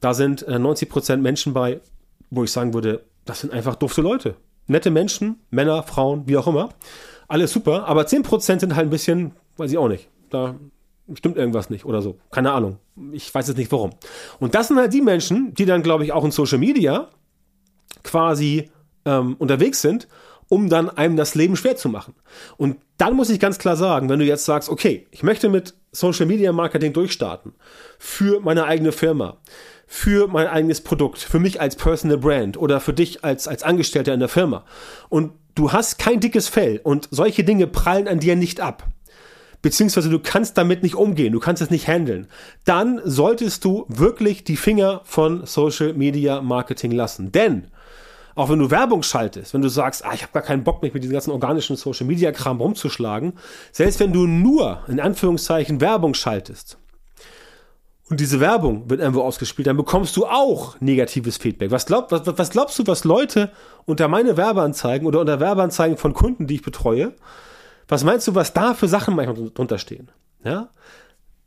Da 0.00 0.14
sind 0.14 0.40
äh, 0.48 0.58
90 0.58 0.88
Prozent 0.88 1.22
Menschen 1.22 1.52
bei, 1.52 1.82
wo 2.30 2.42
ich 2.42 2.50
sagen 2.50 2.72
würde, 2.72 3.04
das 3.26 3.40
sind 3.40 3.52
einfach 3.52 3.74
dufte 3.74 4.00
Leute. 4.00 4.36
Nette 4.68 4.90
Menschen, 4.90 5.38
Männer, 5.50 5.82
Frauen, 5.82 6.22
wie 6.26 6.38
auch 6.38 6.46
immer. 6.46 6.70
Alles 7.28 7.52
super, 7.52 7.84
aber 7.86 8.06
10 8.06 8.22
Prozent 8.22 8.62
sind 8.62 8.74
halt 8.74 8.86
ein 8.86 8.90
bisschen, 8.90 9.32
weiß 9.58 9.70
ich 9.70 9.76
auch 9.76 9.88
nicht. 9.88 10.08
Da 10.30 10.54
stimmt 11.14 11.36
irgendwas 11.36 11.70
nicht 11.70 11.84
oder 11.84 12.02
so. 12.02 12.18
Keine 12.30 12.52
Ahnung. 12.52 12.78
Ich 13.12 13.34
weiß 13.34 13.48
jetzt 13.48 13.56
nicht 13.56 13.72
warum. 13.72 13.90
Und 14.40 14.54
das 14.54 14.68
sind 14.68 14.78
halt 14.78 14.92
die 14.92 15.02
Menschen, 15.02 15.54
die 15.54 15.66
dann, 15.66 15.82
glaube 15.82 16.04
ich, 16.04 16.12
auch 16.12 16.24
in 16.24 16.30
Social 16.30 16.58
Media 16.58 17.08
quasi 18.02 18.70
ähm, 19.04 19.36
unterwegs 19.38 19.82
sind, 19.82 20.08
um 20.48 20.68
dann 20.68 20.90
einem 20.90 21.16
das 21.16 21.34
Leben 21.34 21.56
schwer 21.56 21.76
zu 21.76 21.88
machen. 21.88 22.14
Und 22.56 22.78
dann 22.96 23.14
muss 23.14 23.30
ich 23.30 23.40
ganz 23.40 23.58
klar 23.58 23.76
sagen, 23.76 24.08
wenn 24.08 24.18
du 24.18 24.24
jetzt 24.24 24.44
sagst, 24.44 24.68
okay, 24.68 25.06
ich 25.10 25.22
möchte 25.22 25.48
mit 25.48 25.74
Social 25.92 26.26
Media 26.26 26.52
Marketing 26.52 26.92
durchstarten 26.92 27.54
für 27.98 28.40
meine 28.40 28.64
eigene 28.64 28.92
Firma, 28.92 29.38
für 29.86 30.28
mein 30.28 30.46
eigenes 30.46 30.80
Produkt, 30.80 31.18
für 31.18 31.38
mich 31.38 31.60
als 31.60 31.76
Personal 31.76 32.18
Brand 32.18 32.56
oder 32.56 32.80
für 32.80 32.92
dich 32.92 33.24
als, 33.24 33.48
als 33.48 33.62
Angestellter 33.62 34.14
in 34.14 34.20
der 34.20 34.28
Firma 34.28 34.64
und 35.08 35.32
du 35.54 35.72
hast 35.72 35.98
kein 35.98 36.20
dickes 36.20 36.48
Fell 36.48 36.80
und 36.82 37.08
solche 37.10 37.44
Dinge 37.44 37.66
prallen 37.66 38.08
an 38.08 38.18
dir 38.18 38.36
nicht 38.36 38.60
ab, 38.60 38.86
beziehungsweise 39.64 40.10
du 40.10 40.18
kannst 40.18 40.58
damit 40.58 40.82
nicht 40.82 40.94
umgehen, 40.94 41.32
du 41.32 41.40
kannst 41.40 41.62
es 41.62 41.70
nicht 41.70 41.88
handeln, 41.88 42.28
dann 42.66 43.00
solltest 43.02 43.64
du 43.64 43.86
wirklich 43.88 44.44
die 44.44 44.58
Finger 44.58 45.00
von 45.04 45.46
Social 45.46 45.94
Media 45.94 46.42
Marketing 46.42 46.92
lassen. 46.92 47.32
Denn 47.32 47.68
auch 48.34 48.50
wenn 48.50 48.58
du 48.58 48.70
Werbung 48.70 49.02
schaltest, 49.02 49.54
wenn 49.54 49.62
du 49.62 49.70
sagst, 49.70 50.04
ah, 50.04 50.10
ich 50.12 50.20
habe 50.20 50.32
gar 50.34 50.42
keinen 50.42 50.64
Bock, 50.64 50.82
mich 50.82 50.92
mit 50.92 51.02
diesem 51.02 51.14
ganzen 51.14 51.30
organischen 51.30 51.76
Social 51.76 52.06
Media 52.06 52.30
Kram 52.30 52.60
rumzuschlagen, 52.60 53.32
selbst 53.72 54.00
wenn 54.00 54.12
du 54.12 54.26
nur 54.26 54.80
in 54.86 55.00
Anführungszeichen 55.00 55.80
Werbung 55.80 56.12
schaltest 56.12 56.76
und 58.10 58.20
diese 58.20 58.40
Werbung 58.40 58.90
wird 58.90 59.00
irgendwo 59.00 59.22
ausgespielt, 59.22 59.66
dann 59.66 59.78
bekommst 59.78 60.14
du 60.18 60.26
auch 60.26 60.78
negatives 60.80 61.38
Feedback. 61.38 61.70
Was, 61.70 61.86
glaub, 61.86 62.12
was, 62.12 62.26
was 62.26 62.50
glaubst 62.50 62.78
du, 62.78 62.86
was 62.86 63.04
Leute 63.04 63.50
unter 63.86 64.08
meine 64.08 64.36
Werbeanzeigen 64.36 65.06
oder 65.06 65.20
unter 65.20 65.40
Werbeanzeigen 65.40 65.96
von 65.96 66.12
Kunden, 66.12 66.46
die 66.46 66.56
ich 66.56 66.62
betreue, 66.62 67.14
was 67.88 68.04
meinst 68.04 68.26
du, 68.28 68.34
was 68.34 68.52
da 68.52 68.74
für 68.74 68.88
Sachen 68.88 69.14
manchmal 69.14 69.50
drunter 69.50 69.78
stehen? 69.78 70.10
Ja? 70.44 70.70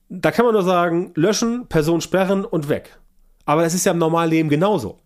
Da 0.09 0.31
kann 0.31 0.45
man 0.45 0.53
nur 0.53 0.63
sagen, 0.63 1.11
löschen, 1.15 1.67
Person 1.67 2.01
sperren 2.01 2.45
und 2.45 2.69
weg. 2.69 2.99
Aber 3.45 3.63
das 3.63 3.73
ist 3.73 3.85
ja 3.85 3.91
im 3.91 3.97
normalen 3.97 4.29
Leben 4.29 4.49
genauso. 4.49 4.99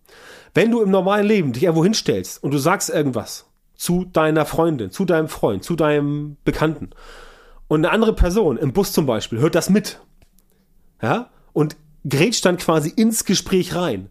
Wenn 0.54 0.70
du 0.70 0.82
im 0.82 0.90
normalen 0.90 1.26
Leben 1.26 1.52
dich 1.52 1.62
irgendwo 1.62 1.84
hinstellst 1.84 2.42
und 2.42 2.52
du 2.52 2.58
sagst 2.58 2.90
irgendwas 2.90 3.46
zu 3.74 4.04
deiner 4.04 4.44
Freundin, 4.44 4.90
zu 4.90 5.04
deinem 5.04 5.28
Freund, 5.28 5.64
zu 5.64 5.76
deinem 5.76 6.36
Bekannten 6.44 6.90
und 7.68 7.84
eine 7.84 7.90
andere 7.90 8.14
Person 8.14 8.58
im 8.58 8.72
Bus 8.72 8.92
zum 8.92 9.06
Beispiel 9.06 9.38
hört 9.38 9.54
das 9.54 9.70
mit, 9.70 10.00
ja, 11.00 11.30
und 11.52 11.76
grätscht 12.08 12.44
dann 12.44 12.58
quasi 12.58 12.90
ins 12.90 13.24
Gespräch 13.24 13.74
rein 13.74 14.10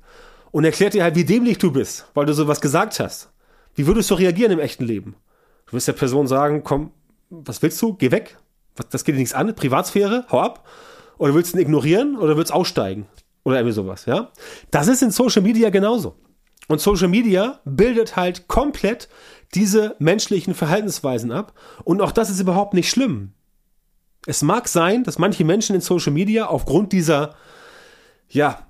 und 0.51 0.65
erklärt 0.65 0.93
dir 0.93 1.03
halt, 1.03 1.15
wie 1.15 1.25
dämlich 1.25 1.57
du 1.57 1.71
bist, 1.71 2.07
weil 2.13 2.25
du 2.25 2.33
sowas 2.33 2.61
gesagt 2.61 2.99
hast. 2.99 3.31
Wie 3.75 3.87
würdest 3.87 4.09
du 4.09 4.15
reagieren 4.15 4.51
im 4.51 4.59
echten 4.59 4.83
Leben? 4.83 5.15
Du 5.67 5.73
wirst 5.73 5.87
der 5.87 5.93
Person 5.93 6.27
sagen, 6.27 6.63
komm, 6.63 6.91
was 7.31 7.61
willst 7.61 7.81
du? 7.81 7.93
Geh 7.95 8.11
weg. 8.11 8.37
Das 8.89 9.03
geht 9.03 9.15
dir 9.15 9.19
nichts 9.19 9.33
an. 9.33 9.55
Privatsphäre, 9.55 10.25
hau 10.31 10.39
ab. 10.39 10.67
Oder 11.17 11.33
willst 11.33 11.53
du 11.53 11.57
ihn 11.57 11.61
ignorieren 11.61 12.17
oder 12.17 12.37
willst 12.37 12.51
du 12.51 12.55
aussteigen? 12.55 13.07
Oder 13.43 13.57
irgendwie 13.57 13.73
sowas, 13.73 14.05
ja? 14.05 14.31
Das 14.69 14.87
ist 14.87 15.01
in 15.01 15.11
Social 15.11 15.41
Media 15.41 15.69
genauso. 15.69 16.15
Und 16.67 16.79
Social 16.79 17.07
Media 17.07 17.59
bildet 17.65 18.15
halt 18.15 18.47
komplett 18.47 19.09
diese 19.53 19.95
menschlichen 19.99 20.53
Verhaltensweisen 20.53 21.31
ab. 21.31 21.53
Und 21.83 22.01
auch 22.01 22.11
das 22.11 22.29
ist 22.29 22.39
überhaupt 22.39 22.73
nicht 22.73 22.89
schlimm. 22.89 23.33
Es 24.25 24.41
mag 24.41 24.67
sein, 24.67 25.03
dass 25.03 25.17
manche 25.17 25.43
Menschen 25.43 25.75
in 25.75 25.81
Social 25.81 26.13
Media 26.13 26.45
aufgrund 26.45 26.93
dieser, 26.93 27.35
ja, 28.29 28.67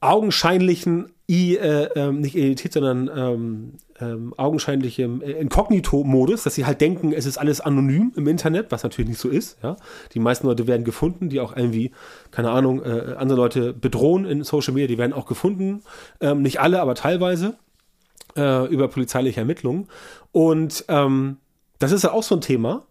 augenscheinlichen, 0.00 1.12
I, 1.30 1.56
äh, 1.56 1.84
äh, 1.94 2.12
nicht 2.12 2.34
Identität, 2.34 2.72
sondern 2.72 3.10
ähm, 3.16 3.72
ähm, 4.02 4.34
augenscheinlichem 4.36 5.22
äh, 5.22 5.32
Inkognito-Modus, 5.32 6.42
dass 6.42 6.54
sie 6.54 6.66
halt 6.66 6.80
denken, 6.80 7.12
es 7.12 7.26
ist 7.26 7.38
alles 7.38 7.60
anonym 7.60 8.12
im 8.16 8.26
Internet, 8.26 8.72
was 8.72 8.82
natürlich 8.82 9.08
nicht 9.08 9.20
so 9.20 9.28
ist. 9.28 9.58
Ja? 9.62 9.76
Die 10.12 10.18
meisten 10.18 10.46
Leute 10.46 10.66
werden 10.66 10.84
gefunden, 10.84 11.28
die 11.28 11.40
auch 11.40 11.56
irgendwie, 11.56 11.92
keine 12.30 12.50
Ahnung, 12.50 12.82
äh, 12.82 13.14
andere 13.16 13.36
Leute 13.36 13.72
bedrohen 13.72 14.24
in 14.24 14.42
Social 14.42 14.74
Media, 14.74 14.88
die 14.88 14.98
werden 14.98 15.12
auch 15.12 15.26
gefunden. 15.26 15.82
Ähm, 16.20 16.42
nicht 16.42 16.60
alle, 16.60 16.80
aber 16.80 16.94
teilweise 16.94 17.54
äh, 18.36 18.66
über 18.68 18.88
polizeiliche 18.88 19.40
Ermittlungen. 19.40 19.88
Und 20.32 20.84
ähm, 20.88 21.38
das 21.78 21.92
ist 21.92 22.02
ja 22.02 22.12
auch 22.12 22.22
so 22.22 22.34
ein 22.34 22.40
Thema, 22.40 22.86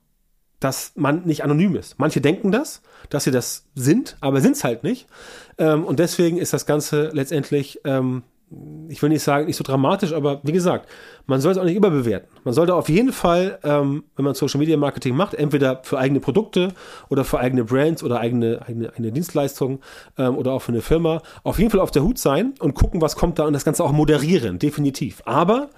dass 0.60 0.94
man 0.96 1.26
nicht 1.26 1.44
anonym 1.44 1.76
ist. 1.76 1.98
Manche 1.98 2.22
denken 2.22 2.52
das, 2.52 2.82
dass 3.10 3.24
sie 3.24 3.32
das 3.32 3.66
sind, 3.76 4.16
aber 4.22 4.40
sind 4.42 4.56
es 4.56 4.64
halt 4.64 4.84
nicht. 4.84 5.08
Ähm, 5.58 5.84
und 5.84 6.00
deswegen 6.00 6.38
ist 6.38 6.54
das 6.54 6.66
Ganze 6.66 7.10
letztendlich 7.14 7.82
ähm, 7.84 8.24
ich 8.90 9.02
will 9.02 9.10
nicht 9.10 9.24
sagen, 9.24 9.46
nicht 9.46 9.56
so 9.56 9.64
dramatisch, 9.64 10.14
aber 10.14 10.42
wie 10.44 10.52
gesagt, 10.52 10.90
man 11.26 11.40
soll 11.40 11.54
es 11.54 11.58
auch 11.58 11.64
nicht 11.64 11.76
überbewerten. 11.76 12.28
Man 12.44 12.54
sollte 12.54 12.76
auf 12.76 12.90
jeden 12.90 13.14
Fall, 13.14 13.60
ähm, 13.64 14.04
wenn 14.16 14.26
man 14.26 14.34
Social 14.34 14.60
Media 14.60 14.76
Marketing 14.76 15.16
macht, 15.16 15.34
entweder 15.34 15.82
für 15.84 15.98
eigene 15.98 16.20
Produkte 16.20 16.74
oder 17.10 17.24
für 17.24 17.40
eigene 17.40 17.64
Brands 17.64 18.04
oder 18.04 18.20
eigene, 18.20 18.62
eigene, 18.68 18.90
eigene 18.90 19.12
Dienstleistungen 19.14 19.80
ähm, 20.18 20.38
oder 20.38 20.52
auch 20.52 20.62
für 20.62 20.74
eine 20.74 20.82
Firma, 20.82 21.22
auf 21.44 21.60
jeden 21.60 21.72
Fall 21.72 21.80
auf 21.80 21.92
der 21.92 22.04
Hut 22.04 22.18
sein 22.18 22.54
und 22.60 22.74
gucken, 22.74 23.02
was 23.02 23.16
kommt 23.16 23.40
da 23.40 23.46
und 23.46 23.54
das 23.54 23.64
Ganze 23.64 23.84
auch 23.84 23.94
moderieren, 23.94 24.60
definitiv. 24.60 25.22
Aber 25.26 25.70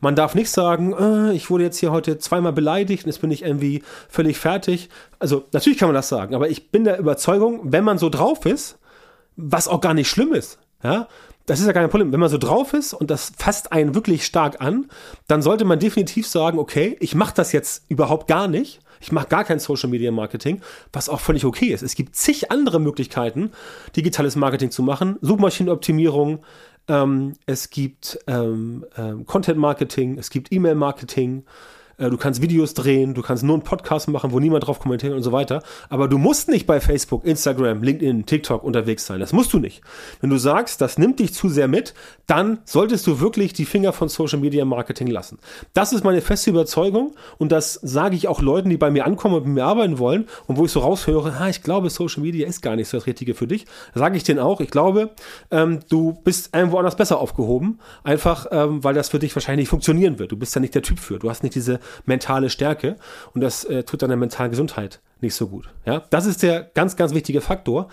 man 0.00 0.16
darf 0.16 0.34
nicht 0.34 0.50
sagen, 0.50 0.92
äh, 0.92 1.32
ich 1.32 1.50
wurde 1.50 1.64
jetzt 1.64 1.78
hier 1.78 1.92
heute 1.92 2.18
zweimal 2.18 2.52
beleidigt 2.52 3.04
und 3.04 3.08
jetzt 3.08 3.20
bin 3.20 3.30
ich 3.30 3.42
irgendwie 3.42 3.82
völlig 4.08 4.38
fertig. 4.38 4.88
Also 5.20 5.44
natürlich 5.52 5.78
kann 5.78 5.88
man 5.88 5.94
das 5.94 6.08
sagen, 6.08 6.34
aber 6.34 6.50
ich 6.50 6.70
bin 6.70 6.84
der 6.84 6.98
Überzeugung, 6.98 7.60
wenn 7.72 7.84
man 7.84 7.98
so 7.98 8.08
drauf 8.08 8.44
ist, 8.46 8.78
was 9.36 9.68
auch 9.68 9.80
gar 9.80 9.94
nicht 9.94 10.08
schlimm 10.08 10.32
ist, 10.32 10.58
ja, 10.82 11.08
das 11.46 11.60
ist 11.60 11.66
ja 11.66 11.72
kein 11.72 11.88
Problem. 11.88 12.12
Wenn 12.12 12.20
man 12.20 12.28
so 12.28 12.38
drauf 12.38 12.74
ist 12.74 12.92
und 12.92 13.10
das 13.10 13.32
fasst 13.36 13.72
einen 13.72 13.94
wirklich 13.94 14.26
stark 14.26 14.60
an, 14.60 14.86
dann 15.28 15.42
sollte 15.42 15.64
man 15.64 15.78
definitiv 15.78 16.26
sagen, 16.26 16.58
okay, 16.58 16.96
ich 17.00 17.14
mache 17.14 17.34
das 17.34 17.52
jetzt 17.52 17.84
überhaupt 17.88 18.26
gar 18.26 18.48
nicht. 18.48 18.80
Ich 19.00 19.12
mache 19.12 19.28
gar 19.28 19.44
kein 19.44 19.58
Social 19.58 19.88
Media 19.88 20.10
Marketing, 20.10 20.62
was 20.92 21.08
auch 21.08 21.20
völlig 21.20 21.44
okay 21.44 21.66
ist. 21.66 21.82
Es 21.82 21.94
gibt 21.94 22.16
zig 22.16 22.50
andere 22.50 22.80
Möglichkeiten, 22.80 23.52
digitales 23.94 24.36
Marketing 24.36 24.70
zu 24.70 24.82
machen. 24.82 25.16
Suchmaschinenoptimierung, 25.20 26.40
ähm, 26.88 27.34
es 27.46 27.70
gibt 27.70 28.18
ähm, 28.26 28.84
ähm, 28.96 29.26
Content 29.26 29.58
Marketing, 29.58 30.18
es 30.18 30.30
gibt 30.30 30.52
E-Mail 30.52 30.74
Marketing, 30.74 31.44
du 31.98 32.16
kannst 32.16 32.42
Videos 32.42 32.74
drehen, 32.74 33.14
du 33.14 33.22
kannst 33.22 33.42
nur 33.42 33.54
einen 33.54 33.62
Podcast 33.62 34.08
machen, 34.08 34.32
wo 34.32 34.40
niemand 34.40 34.66
drauf 34.66 34.78
kommentiert 34.80 35.14
und 35.14 35.22
so 35.22 35.32
weiter. 35.32 35.62
Aber 35.88 36.08
du 36.08 36.18
musst 36.18 36.48
nicht 36.48 36.66
bei 36.66 36.80
Facebook, 36.80 37.24
Instagram, 37.24 37.82
LinkedIn, 37.82 38.26
TikTok 38.26 38.62
unterwegs 38.62 39.06
sein. 39.06 39.20
Das 39.20 39.32
musst 39.32 39.52
du 39.52 39.58
nicht. 39.58 39.82
Wenn 40.20 40.30
du 40.30 40.38
sagst, 40.38 40.80
das 40.80 40.98
nimmt 40.98 41.20
dich 41.20 41.32
zu 41.32 41.48
sehr 41.48 41.68
mit, 41.68 41.94
dann 42.26 42.58
solltest 42.64 43.06
du 43.06 43.20
wirklich 43.20 43.52
die 43.52 43.64
Finger 43.64 43.92
von 43.92 44.08
Social 44.08 44.38
Media 44.38 44.64
Marketing 44.64 45.06
lassen. 45.06 45.38
Das 45.72 45.92
ist 45.92 46.04
meine 46.04 46.20
feste 46.20 46.50
Überzeugung 46.50 47.14
und 47.38 47.52
das 47.52 47.74
sage 47.74 48.16
ich 48.16 48.28
auch 48.28 48.42
Leuten, 48.42 48.68
die 48.68 48.76
bei 48.76 48.90
mir 48.90 49.06
ankommen 49.06 49.36
und 49.36 49.46
mit 49.46 49.54
mir 49.54 49.64
arbeiten 49.64 49.98
wollen 49.98 50.26
und 50.46 50.56
wo 50.58 50.64
ich 50.64 50.72
so 50.72 50.80
raushöre, 50.80 51.34
ah, 51.38 51.48
ich 51.48 51.62
glaube, 51.62 51.90
Social 51.90 52.22
Media 52.22 52.46
ist 52.46 52.60
gar 52.60 52.76
nicht 52.76 52.88
so 52.88 52.96
das 52.96 53.06
Richtige 53.06 53.34
für 53.34 53.46
dich. 53.46 53.66
Sage 53.94 54.16
ich 54.16 54.24
denen 54.24 54.40
auch, 54.40 54.60
ich 54.60 54.70
glaube, 54.70 55.10
ähm, 55.50 55.80
du 55.88 56.18
bist 56.24 56.54
irgendwo 56.54 56.78
anders 56.78 56.96
besser 56.96 57.18
aufgehoben, 57.18 57.78
einfach 58.04 58.46
ähm, 58.50 58.82
weil 58.84 58.94
das 58.94 59.08
für 59.08 59.18
dich 59.18 59.34
wahrscheinlich 59.34 59.64
nicht 59.64 59.70
funktionieren 59.70 60.18
wird. 60.18 60.32
Du 60.32 60.36
bist 60.36 60.54
ja 60.54 60.60
nicht 60.60 60.74
der 60.74 60.82
Typ 60.82 60.98
für. 60.98 61.18
Du 61.18 61.30
hast 61.30 61.42
nicht 61.42 61.54
diese 61.54 61.80
mentale 62.04 62.50
Stärke 62.50 62.96
und 63.34 63.40
das 63.40 63.64
äh, 63.64 63.84
tut 63.84 64.02
deiner 64.02 64.16
mentalen 64.16 64.50
Gesundheit 64.50 65.00
nicht 65.20 65.34
so 65.34 65.48
gut. 65.48 65.68
Ja, 65.84 66.02
das 66.10 66.26
ist 66.26 66.42
der 66.42 66.62
ganz, 66.74 66.96
ganz 66.96 67.14
wichtige 67.14 67.40
Faktor. 67.40 67.88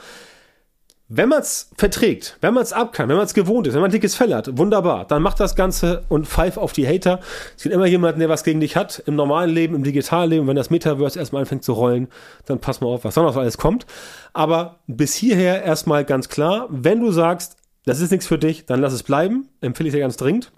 Wenn 1.09 1.29
man 1.29 1.41
es 1.41 1.69
verträgt, 1.77 2.37
wenn 2.41 2.53
man 2.53 2.63
es 2.63 2.73
abkann, 2.73 3.07
wenn 3.09 3.17
man 3.17 3.25
es 3.25 3.33
gewohnt 3.33 3.67
ist, 3.67 3.73
wenn 3.73 3.81
man 3.81 3.91
dickes 3.91 4.15
Fell 4.15 4.33
hat, 4.33 4.57
wunderbar, 4.57 5.05
dann 5.05 5.21
macht 5.21 5.39
das 5.39 5.55
Ganze 5.55 6.03
und 6.09 6.27
pfeif 6.27 6.57
auf 6.57 6.73
die 6.73 6.87
Hater. 6.87 7.19
Es 7.55 7.63
gibt 7.63 7.75
immer 7.75 7.85
jemanden, 7.85 8.19
der 8.19 8.29
was 8.29 8.43
gegen 8.43 8.61
dich 8.61 8.75
hat, 8.75 9.03
im 9.05 9.15
normalen 9.15 9.51
Leben, 9.51 9.75
im 9.75 9.83
digitalen 9.83 10.29
Leben. 10.29 10.47
Wenn 10.47 10.55
das 10.55 10.69
Metaverse 10.69 11.19
erstmal 11.19 11.41
anfängt 11.41 11.63
zu 11.63 11.73
rollen, 11.73 12.07
dann 12.45 12.59
pass 12.59 12.81
mal 12.81 12.87
auf, 12.87 13.03
was 13.03 13.13
sonst 13.13 13.37
alles 13.37 13.57
kommt. 13.57 13.85
Aber 14.31 14.79
bis 14.87 15.13
hierher 15.13 15.61
erstmal 15.61 16.03
ganz 16.05 16.29
klar, 16.29 16.67
wenn 16.69 17.01
du 17.01 17.11
sagst, 17.11 17.57
das 17.85 17.99
ist 17.99 18.11
nichts 18.11 18.25
für 18.25 18.39
dich, 18.39 18.65
dann 18.65 18.81
lass 18.81 18.93
es 18.93 19.03
bleiben, 19.03 19.49
empfehle 19.61 19.89
ich 19.89 19.93
dir 19.93 19.99
ganz 19.99 20.17
dringend. 20.17 20.51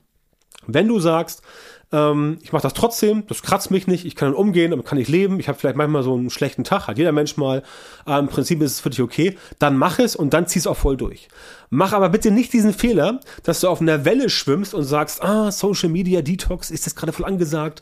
Wenn 0.68 0.88
du 0.88 1.00
sagst, 1.00 1.42
ähm, 1.92 2.38
ich 2.42 2.52
mache 2.52 2.64
das 2.64 2.74
trotzdem, 2.74 3.26
das 3.28 3.42
kratzt 3.42 3.72
mich 3.72 3.88
nicht, 3.88 4.06
ich 4.06 4.16
kann 4.16 4.30
dann 4.30 4.38
umgehen, 4.38 4.72
damit 4.72 4.86
kann 4.86 4.98
ich 4.98 5.08
leben, 5.08 5.40
ich 5.40 5.48
habe 5.48 5.58
vielleicht 5.58 5.76
manchmal 5.76 6.04
so 6.04 6.16
einen 6.16 6.30
schlechten 6.30 6.64
Tag, 6.64 6.88
hat 6.88 6.98
jeder 6.98 7.12
Mensch 7.12 7.38
mal, 7.38 7.64
äh, 8.08 8.18
im 8.18 8.28
Prinzip 8.28 8.62
ist 8.62 8.74
es 8.74 8.80
für 8.80 8.90
dich 8.90 9.02
okay, 9.02 9.38
dann 9.60 9.78
mach 9.78 10.00
es 10.00 10.16
und 10.16 10.34
dann 10.34 10.48
zieh 10.48 10.60
es 10.60 10.68
auch 10.68 10.78
voll 10.78 10.98
durch. 10.98 11.28
Mach 11.70 11.94
aber 11.94 12.10
bitte 12.10 12.32
nicht 12.32 12.54
diesen 12.54 12.74
Fehler, 12.74 13.20
dass 13.44 13.60
du 13.60 13.68
auf 13.68 13.82
einer 13.82 14.06
Welle 14.06 14.30
schwimmst 14.30 14.74
und 14.74 14.84
sagst, 14.84 15.24
ah, 15.24 15.52
Social 15.52 15.90
Media 15.90 16.22
Detox, 16.22 16.72
ist 16.72 16.86
das 16.86 16.96
gerade 16.96 17.14
voll 17.14 17.26
angesagt, 17.26 17.82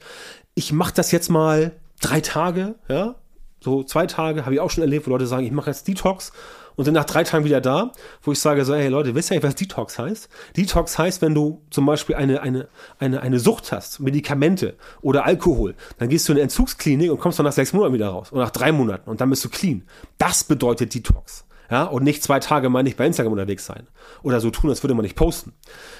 ich 0.55 0.71
mache 0.71 0.93
das 0.93 1.11
jetzt 1.11 1.29
mal 1.29 1.71
drei 2.01 2.21
Tage, 2.21 2.75
ja, 2.89 3.15
so 3.59 3.83
zwei 3.83 4.07
Tage, 4.07 4.45
habe 4.45 4.55
ich 4.55 4.59
auch 4.59 4.69
schon 4.69 4.83
erlebt, 4.83 5.07
wo 5.07 5.11
Leute 5.11 5.25
sagen, 5.25 5.45
ich 5.45 5.51
mache 5.51 5.69
jetzt 5.69 5.87
Detox 5.87 6.33
und 6.75 6.85
sind 6.85 6.93
nach 6.93 7.05
drei 7.05 7.23
Tagen 7.23 7.45
wieder 7.45 7.61
da, 7.61 7.91
wo 8.21 8.31
ich 8.31 8.39
sage 8.39 8.65
so, 8.65 8.75
hey 8.75 8.87
Leute, 8.87 9.15
wisst 9.15 9.31
ihr 9.31 9.35
nicht, 9.35 9.43
was 9.43 9.55
Detox 9.55 9.99
heißt? 9.99 10.29
Detox 10.57 10.97
heißt, 10.97 11.21
wenn 11.21 11.33
du 11.33 11.61
zum 11.69 11.85
Beispiel 11.85 12.15
eine, 12.15 12.41
eine, 12.41 12.67
eine, 12.99 13.21
eine 13.21 13.39
Sucht 13.39 13.71
hast, 13.71 13.99
Medikamente 13.99 14.75
oder 15.01 15.25
Alkohol, 15.25 15.75
dann 15.97 16.09
gehst 16.09 16.27
du 16.27 16.33
in 16.33 16.37
eine 16.37 16.43
Entzugsklinik 16.43 17.11
und 17.11 17.19
kommst 17.19 17.39
dann 17.39 17.45
nach 17.45 17.53
sechs 17.53 17.73
Monaten 17.73 17.93
wieder 17.93 18.09
raus 18.09 18.31
oder 18.31 18.43
nach 18.43 18.51
drei 18.51 18.71
Monaten 18.71 19.09
und 19.09 19.21
dann 19.21 19.29
bist 19.29 19.43
du 19.45 19.49
clean. 19.49 19.83
Das 20.17 20.43
bedeutet 20.43 20.93
Detox. 20.93 21.45
Ja, 21.71 21.85
und 21.85 22.03
nicht 22.03 22.21
zwei 22.21 22.39
Tage 22.39 22.69
mal 22.69 22.83
nicht 22.83 22.97
bei 22.97 23.07
Instagram 23.07 23.33
unterwegs 23.33 23.65
sein. 23.65 23.87
Oder 24.21 24.39
so 24.41 24.51
tun, 24.51 24.69
als 24.69 24.83
würde 24.83 24.93
man 24.93 25.03
nicht 25.03 25.15
posten. 25.15 25.53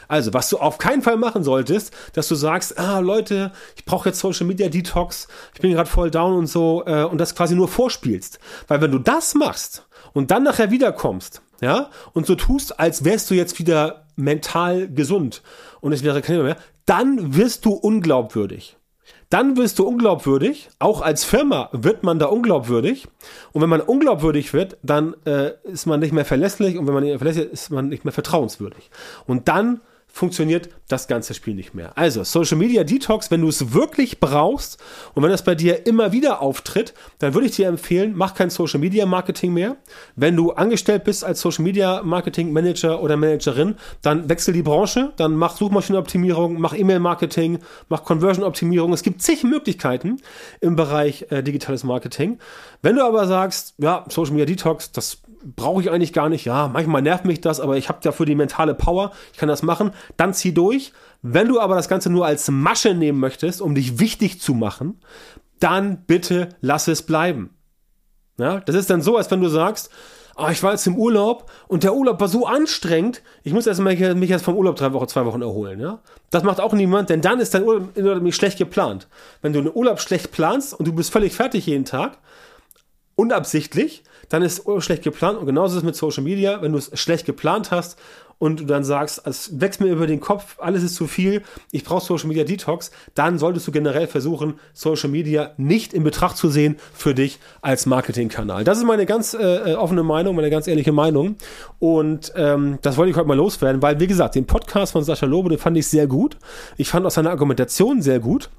Also, 0.08 0.32
was 0.32 0.50
du 0.50 0.58
auf 0.58 0.78
keinen 0.78 1.02
Fall 1.02 1.18
machen 1.18 1.44
solltest, 1.44 1.92
dass 2.14 2.28
du 2.28 2.36
sagst, 2.36 2.78
ah, 2.78 3.00
Leute, 3.00 3.52
ich 3.76 3.86
brauche 3.86 4.10
jetzt 4.10 4.20
Social 4.20 4.46
Media 4.46 4.70
Detox, 4.70 5.28
ich 5.56 5.62
bin 5.62 5.72
gerade 5.72 5.90
voll 5.90 6.12
down 6.12 6.34
und 6.38 6.48
so, 6.48 6.84
äh, 6.86 7.06
und 7.06 7.18
das 7.18 7.34
quasi 7.34 7.56
nur 7.56 7.70
vorspielst. 7.70 8.40
Weil 8.68 8.82
wenn 8.82 8.92
du 8.92 9.00
das 9.00 9.34
machst 9.36 9.88
und 10.14 10.32
dann 10.32 10.44
nachher 10.44 10.72
wiederkommst, 10.72 11.42
ja, 11.62 11.90
und 12.14 12.26
so 12.26 12.36
tust, 12.36 12.80
als 12.80 13.04
wärst 13.04 13.30
du 13.30 13.36
jetzt 13.36 13.60
wieder 13.60 14.06
mental 14.16 14.88
gesund 14.90 15.42
und 15.82 15.94
es 15.94 16.04
wäre 16.04 16.22
kein 16.22 16.36
Thema 16.36 16.44
mehr, 16.44 16.58
dann 16.86 17.36
wirst 17.36 17.66
du 17.66 17.72
unglaubwürdig. 17.72 18.78
Dann 19.30 19.58
wirst 19.58 19.80
du 19.80 19.88
unglaubwürdig, 19.88 20.70
auch 20.78 21.02
als 21.02 21.24
Firma 21.24 21.70
wird 21.72 22.04
man 22.04 22.20
da 22.20 22.28
unglaubwürdig. 22.28 23.08
Und 23.52 23.64
wenn 23.64 23.70
man 23.70 23.82
unglaubwürdig 23.82 24.54
wird, 24.54 24.78
dann 24.84 25.16
äh, 25.26 25.54
ist 25.64 25.88
man 25.88 26.00
nicht 26.00 26.14
mehr 26.14 26.26
verlässlich 26.26 26.78
und 26.78 26.86
wenn 26.86 26.94
man 26.94 27.02
nicht 27.02 27.14
mehr 27.14 27.18
verlässlich 27.18 27.46
ist, 27.46 27.64
ist 27.64 27.70
man 27.72 27.90
nicht 27.90 28.06
mehr 28.06 28.12
vertrauenswürdig. 28.12 28.92
Und 29.26 29.48
dann 29.48 29.82
funktioniert 30.14 30.70
das 30.90 31.08
ganze 31.08 31.34
Spiel 31.34 31.56
nicht 31.56 31.74
mehr. 31.74 31.98
Also 31.98 32.24
Social 32.24 32.56
Media 32.56 32.84
Detox, 32.84 33.32
wenn 33.32 33.42
du 33.42 33.48
es 33.48 33.74
wirklich 33.74 34.20
brauchst 34.20 34.80
und 35.16 35.24
wenn 35.24 35.32
das 35.32 35.44
bei 35.44 35.56
dir 35.56 35.88
immer 35.88 36.12
wieder 36.12 36.40
auftritt, 36.40 36.94
dann 37.18 37.34
würde 37.34 37.48
ich 37.48 37.56
dir 37.56 37.68
empfehlen, 37.68 38.14
mach 38.16 38.36
kein 38.36 38.52
Social 38.52 38.80
Media 38.80 39.08
Marketing 39.08 39.54
mehr. 39.54 39.76
Wenn 40.16 40.36
du 40.36 40.52
angestellt 40.52 41.04
bist 41.04 41.24
als 41.24 41.42
Social 41.42 41.64
Media 41.64 42.04
Marketing 42.04 42.54
Manager 42.54 43.02
oder 43.02 43.18
Managerin, 43.18 43.76
dann 44.04 44.30
wechsel 44.30 44.54
die 44.54 44.62
Branche, 44.62 45.14
dann 45.18 45.34
mach 45.36 45.58
Suchmaschinenoptimierung, 45.58 46.62
mach 46.62 46.76
E-Mail 46.76 47.00
Marketing, 47.00 47.58
mach 47.90 48.04
Conversion 48.04 48.46
Optimierung. 48.46 48.94
Es 48.94 49.02
gibt 49.02 49.24
zig 49.24 49.44
Möglichkeiten 49.44 50.22
im 50.62 50.76
Bereich 50.76 51.26
äh, 51.32 51.42
digitales 51.42 51.84
Marketing. 51.84 52.38
Wenn 52.84 52.98
du 52.98 53.04
aber 53.04 53.26
sagst, 53.26 53.74
ja, 53.80 54.06
Social 54.10 54.34
Media 54.34 54.46
Detox, 54.46 54.92
das 54.92 55.18
brauche 55.44 55.82
ich 55.82 55.92
eigentlich 55.92 56.14
gar 56.14 56.30
nicht. 56.30 56.46
Ja, 56.46 56.68
manchmal 56.68 57.02
nervt 57.02 57.26
mich 57.26 57.42
das, 57.42 57.60
aber 57.60 57.78
ich 57.78 57.90
habe 57.90 58.00
dafür 58.02 58.26
die 58.26 58.36
mentale 58.36 58.74
Power. 58.74 59.12
Ich 59.32 59.40
kann 59.40 59.50
das 59.50 59.64
machen. 59.64 59.92
Dann 60.18 60.34
zieh 60.34 60.54
durch. 60.54 60.94
Wenn 61.22 61.48
du 61.48 61.60
aber 61.60 61.76
das 61.76 61.90
Ganze 61.90 62.10
nur 62.10 62.26
als 62.26 62.50
Masche 62.50 62.94
nehmen 62.94 63.20
möchtest, 63.20 63.62
um 63.62 63.76
dich 63.76 64.00
wichtig 64.00 64.42
zu 64.42 64.54
machen, 64.54 65.00
dann 65.60 66.04
bitte 66.06 66.50
lass 66.62 66.88
es 66.88 67.04
bleiben. 67.04 67.52
Ja, 68.38 68.60
das 68.60 68.76
ist 68.76 68.90
dann 68.90 69.02
so, 69.02 69.18
als 69.18 69.30
wenn 69.32 69.42
du 69.42 69.48
sagst, 69.48 69.90
oh, 70.36 70.48
ich 70.52 70.64
war 70.64 70.72
jetzt 70.72 70.88
im 70.88 70.98
Urlaub 70.98 71.50
und 71.68 71.84
der 71.84 71.94
Urlaub 71.94 72.20
war 72.20 72.28
so 72.28 72.46
anstrengend, 72.46 73.22
ich 73.44 73.54
muss 73.54 73.68
erstmal 73.68 73.96
mich 74.16 74.30
jetzt 74.30 74.44
vom 74.44 74.56
Urlaub 74.56 74.76
drei 74.76 74.92
Wochen, 74.94 75.08
zwei 75.08 75.26
Wochen 75.26 75.42
erholen. 75.42 75.80
Ja? 75.80 76.00
Das 76.32 76.44
macht 76.44 76.60
auch 76.60 76.74
niemand, 76.74 77.10
denn 77.10 77.22
dann 77.22 77.40
ist 77.40 77.54
dein 77.54 77.64
Urlaub 77.64 77.96
nämlich 77.96 78.36
schlecht 78.36 78.58
geplant. 78.58 79.08
Wenn 79.42 79.54
du 79.54 79.60
einen 79.60 79.72
Urlaub 79.74 80.02
schlecht 80.02 80.32
planst 80.32 80.74
und 80.74 80.88
du 80.88 80.94
bist 80.94 81.12
völlig 81.12 81.34
fertig 81.34 81.68
jeden 81.68 81.86
Tag, 81.86 82.18
unabsichtlich, 83.16 84.04
dann 84.34 84.42
ist 84.42 84.68
es 84.68 84.84
schlecht 84.84 85.04
geplant. 85.04 85.38
Und 85.38 85.46
genauso 85.46 85.76
ist 85.76 85.84
es 85.84 85.86
mit 85.86 85.96
Social 85.96 86.24
Media, 86.24 86.60
wenn 86.64 86.72
du 86.72 86.80
es 86.80 86.90
schlecht 87.00 87.28
geplant 87.28 87.70
hast 87.70 88.00
und 88.40 88.62
du 88.62 88.66
dann 88.66 88.84
sagst, 88.84 89.22
es 89.28 89.62
wächst 89.62 89.80
mir 89.80 89.92
über 89.92 90.08
den 90.08 90.22
Kopf, 90.22 90.56
alles 90.58 90.82
ist 90.82 90.96
zu 90.96 91.06
viel, 91.06 91.44
ich 91.70 91.84
brauche 91.84 92.04
Social 92.04 92.30
Media 92.30 92.44
Detox, 92.44 92.90
dann 93.14 93.38
solltest 93.38 93.68
du 93.68 93.72
generell 93.72 94.08
versuchen, 94.08 94.56
Social 94.74 95.12
Media 95.12 95.52
nicht 95.58 95.94
in 95.94 96.04
Betracht 96.04 96.36
zu 96.36 96.50
sehen 96.50 96.78
für 96.96 97.14
dich 97.14 97.38
als 97.62 97.86
Marketingkanal. 97.86 98.64
Das 98.64 98.80
ist 98.80 98.86
meine 98.86 99.06
ganz 99.06 99.36
äh, 99.36 99.74
äh 99.74 99.76
offene 99.76 100.02
Meinung, 100.02 100.36
meine 100.36 100.50
ganz 100.50 100.66
ehrliche 100.66 100.94
Meinung. 100.94 101.36
Und 101.78 102.34
ähm, 102.36 102.80
das 102.82 102.98
wollte 102.98 103.12
ich 103.12 103.18
heute 103.18 103.28
mal 103.28 103.38
loswerden, 103.38 103.84
weil, 103.84 104.00
wie 104.00 104.08
gesagt, 104.08 104.34
den 104.34 104.48
Podcast 104.48 104.94
von 104.94 105.04
Sascha 105.04 105.28
Lobe, 105.28 105.50
den 105.50 105.60
fand 105.60 105.78
ich 105.78 105.88
sehr 105.88 106.08
gut. 106.08 106.38
Ich 106.76 106.90
fand 106.90 107.06
auch 107.06 107.12
seine 107.12 107.30
Argumentation 107.30 108.02
sehr 108.02 108.20
gut 108.20 108.50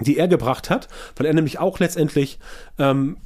die 0.00 0.16
er 0.16 0.26
gebracht 0.26 0.70
hat, 0.70 0.88
weil 1.16 1.26
er 1.26 1.34
nämlich 1.34 1.58
auch 1.58 1.78
letztendlich 1.78 2.38
ähm, 2.78 3.18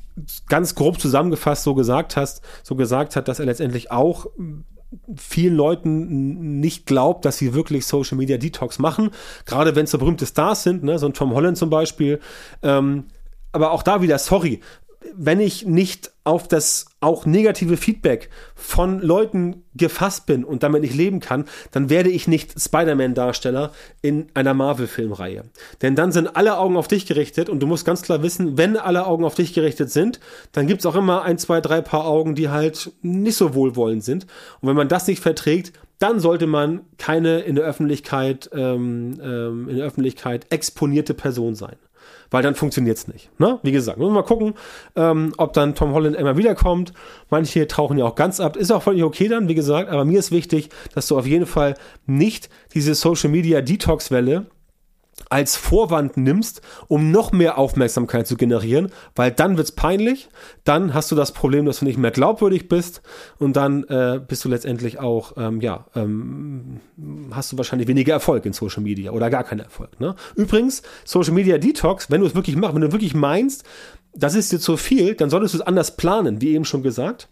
ganz 0.49 0.75
grob 0.75 1.01
zusammengefasst 1.01 1.65
so 1.65 1.75
gesagt 1.75 2.17
hast, 2.17 2.43
so 2.63 2.75
gesagt 2.75 3.17
hat, 3.17 3.29
dass 3.29 3.39
er 3.39 3.47
letztendlich 3.47 3.91
auch 3.91 4.27
vielen 5.17 5.57
Leuten 5.57 6.61
nicht 6.61 6.87
glaubt, 6.87 7.25
dass 7.25 7.39
sie 7.39 7.55
wirklich 7.55 7.87
Social 7.87 8.17
Media 8.17 8.39
Detox 8.39 8.79
machen. 8.79 9.11
Gerade 9.45 9.75
wenn 9.75 9.85
es 9.85 9.91
so 9.91 9.99
berühmte 9.99 10.27
Stars 10.27 10.63
sind, 10.63 10.85
ne, 10.85 10.99
so 10.99 11.07
ein 11.07 11.13
Tom 11.13 11.35
Holland 11.35 11.59
zum 11.59 11.71
Beispiel. 11.71 12.21
Ähm, 12.63 13.05
aber 13.53 13.73
auch 13.73 13.83
da 13.83 14.03
wieder, 14.03 14.19
sorry, 14.19 14.61
wenn 15.15 15.41
ich 15.41 15.67
nicht 15.67 16.13
auf 16.25 16.49
das 16.49 16.87
auch 17.01 17.25
negative 17.25 17.77
Feedback 17.77 18.31
von 18.55 19.01
Leuten 19.01 19.65
gefasst 19.75 20.27
bin 20.27 20.45
und 20.45 20.63
damit 20.63 20.83
nicht 20.83 20.95
leben 20.95 21.21
kann, 21.21 21.45
dann 21.71 21.89
werde 21.89 22.11
ich 22.11 22.27
nicht 22.27 22.61
Spider-Man-Darsteller 22.61 23.73
in 24.03 24.27
einer 24.35 24.55
Marvel-Filmreihe. 24.55 25.45
Denn 25.83 25.95
dann 25.95 26.13
sind 26.13 26.35
alle 26.35 26.59
Augen 26.59 26.77
auf 26.77 26.89
dich 26.89 27.07
gerichtet 27.07 27.49
und 27.49 27.61
du 27.61 27.67
musst 27.67 27.85
ganz 27.85 28.03
klar 28.03 28.23
wissen, 28.23 28.59
wenn 28.59 28.77
alle 28.77 29.07
Augen 29.07 29.25
auf 29.25 29.35
dich 29.35 29.55
gerichtet 29.55 29.91
sind, 29.91 30.19
dann 30.53 30.67
gibt 30.67 30.81
es 30.81 30.87
auch 30.87 30.97
immer 30.97 31.23
ein, 31.23 31.39
zwei, 31.39 31.61
drei 31.61 31.81
Paar 31.81 32.07
Augen, 32.07 32.35
die 32.35 32.49
halt 32.49 32.91
nicht 33.03 33.37
so 33.37 33.55
wohlwollend 33.55 34.03
sind. 34.03 34.27
Und 34.61 34.69
wenn 34.69 34.77
man 34.77 34.89
das 34.89 35.07
nicht 35.07 35.23
verträgt, 35.23 35.73
dann 35.99 36.21
sollte 36.21 36.47
man 36.47 36.81
keine 36.99 37.41
in 37.41 37.55
der 37.55 37.65
Öffentlichkeit, 37.65 38.51
ähm, 38.53 39.19
ähm, 39.23 39.69
in 39.69 39.77
der 39.77 39.87
Öffentlichkeit 39.87 40.47
exponierte 40.51 41.15
Person 41.15 41.55
sein 41.55 41.77
weil 42.31 42.43
dann 42.43 42.55
funktioniert 42.55 42.97
es 42.97 43.09
nicht. 43.09 43.31
Ne? 43.39 43.59
Wie 43.63 43.73
gesagt, 43.73 43.99
müssen 43.99 44.11
wir 44.11 44.21
mal 44.21 44.27
gucken, 44.27 44.55
ähm, 44.97 45.33
ob 45.37 45.53
dann 45.53 45.75
Tom 45.75 45.93
Holland 45.93 46.17
immer 46.17 46.37
wiederkommt. 46.37 46.93
Manche 47.31 47.67
tauchen 47.67 47.99
ja 47.99 48.05
auch 48.05 48.15
ganz 48.15 48.41
ab. 48.41 48.57
Ist 48.57 48.73
auch 48.73 48.83
völlig 48.83 49.05
okay 49.05 49.29
dann, 49.29 49.49
wie 49.49 49.55
gesagt, 49.55 49.91
aber 49.91 50.05
mir 50.05 50.19
ist 50.19 50.31
wichtig, 50.31 50.71
dass 50.95 51.07
du 51.09 51.19
auf 51.19 51.27
jeden 51.27 51.47
Fall 51.47 51.75
nicht 52.07 52.49
diese 52.75 52.95
Social 52.95 53.31
Media 53.31 53.61
Detox 53.61 54.11
Welle 54.11 54.47
als 55.29 55.57
Vorwand 55.57 56.17
nimmst, 56.17 56.61
um 56.89 57.11
noch 57.11 57.33
mehr 57.33 57.59
Aufmerksamkeit 57.59 58.27
zu 58.27 58.37
generieren, 58.37 58.93
weil 59.15 59.33
dann 59.33 59.57
wird's 59.57 59.73
peinlich, 59.73 60.29
dann 60.65 60.95
hast 60.95 61.11
du 61.11 61.17
das 61.17 61.33
Problem, 61.33 61.67
dass 61.67 61.81
du 61.81 61.85
nicht 61.85 61.99
mehr 61.99 62.11
glaubwürdig 62.11 62.69
bist 62.69 63.03
und 63.39 63.57
dann 63.57 63.85
äh, 63.85 64.21
bist 64.27 64.45
du 64.45 64.49
letztendlich 64.49 64.99
auch, 64.99 65.33
ähm, 65.37 65.61
ja, 65.61 65.87
ähm, 65.95 66.81
hast 67.33 67.53
du 67.53 67.57
wahrscheinlich 67.59 67.89
weniger 67.89 68.15
Erfolg 68.15 68.47
in 68.47 68.53
Social 68.53 68.83
Media 68.83 69.11
oder 69.11 69.31
gar 69.31 69.45
keinen 69.45 69.61
Erfolg. 69.61 69.99
Ne? 70.01 70.15
Übrigens, 70.37 70.83
Social 71.05 71.35
Media 71.35 71.59
Detox, 71.59 72.11
wenn 72.11 72.21
du 72.21 72.27
es 72.27 72.35
wirklich 72.35 72.57
machst, 72.57 72.75
wenn 72.75 72.83
du 72.83 72.93
wirklich 72.93 73.15
meinst, 73.15 73.65
das 74.15 74.35
ist 74.35 74.53
dir 74.53 74.61
zu 74.61 74.77
viel, 74.77 75.15
dann 75.15 75.31
solltest 75.31 75.55
du 75.55 75.59
es 75.59 75.67
anders 75.67 75.97
planen, 75.97 76.41
wie 76.41 76.55
eben 76.55 76.65
schon 76.65 76.83
gesagt. 76.83 77.29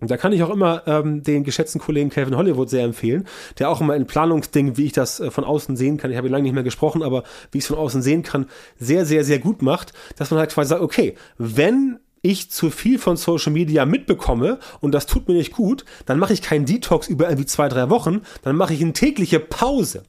Und 0.00 0.10
da 0.10 0.16
kann 0.16 0.32
ich 0.32 0.42
auch 0.42 0.50
immer 0.50 0.82
ähm, 0.86 1.22
den 1.22 1.42
geschätzten 1.42 1.80
Kollegen 1.80 2.10
Kevin 2.10 2.36
Hollywood 2.36 2.68
sehr 2.68 2.84
empfehlen, 2.84 3.26
der 3.58 3.70
auch 3.70 3.80
immer 3.80 3.96
in 3.96 4.06
Planungsdingen, 4.06 4.76
wie 4.76 4.84
ich 4.84 4.92
das 4.92 5.20
äh, 5.20 5.30
von 5.30 5.44
außen 5.44 5.76
sehen 5.76 5.96
kann, 5.96 6.10
ich 6.10 6.18
habe 6.18 6.28
ihn 6.28 6.32
lange 6.32 6.42
nicht 6.42 6.52
mehr 6.52 6.62
gesprochen, 6.62 7.02
aber 7.02 7.22
wie 7.50 7.58
ich 7.58 7.64
es 7.64 7.68
von 7.68 7.78
außen 7.78 8.02
sehen 8.02 8.22
kann, 8.22 8.46
sehr, 8.78 9.06
sehr, 9.06 9.24
sehr 9.24 9.38
gut 9.38 9.62
macht, 9.62 9.94
dass 10.16 10.30
man 10.30 10.38
halt 10.38 10.50
quasi 10.50 10.70
sagt, 10.70 10.82
okay, 10.82 11.14
wenn 11.38 11.98
ich 12.20 12.50
zu 12.50 12.70
viel 12.70 12.98
von 12.98 13.16
Social 13.16 13.52
Media 13.52 13.86
mitbekomme 13.86 14.58
und 14.80 14.92
das 14.92 15.06
tut 15.06 15.28
mir 15.28 15.34
nicht 15.34 15.52
gut, 15.52 15.84
dann 16.04 16.18
mache 16.18 16.32
ich 16.32 16.42
keinen 16.42 16.66
Detox 16.66 17.08
über 17.08 17.28
irgendwie 17.28 17.46
zwei, 17.46 17.68
drei 17.68 17.88
Wochen, 17.88 18.22
dann 18.42 18.56
mache 18.56 18.74
ich 18.74 18.82
eine 18.82 18.92
tägliche 18.92 19.40
Pause. 19.40 20.02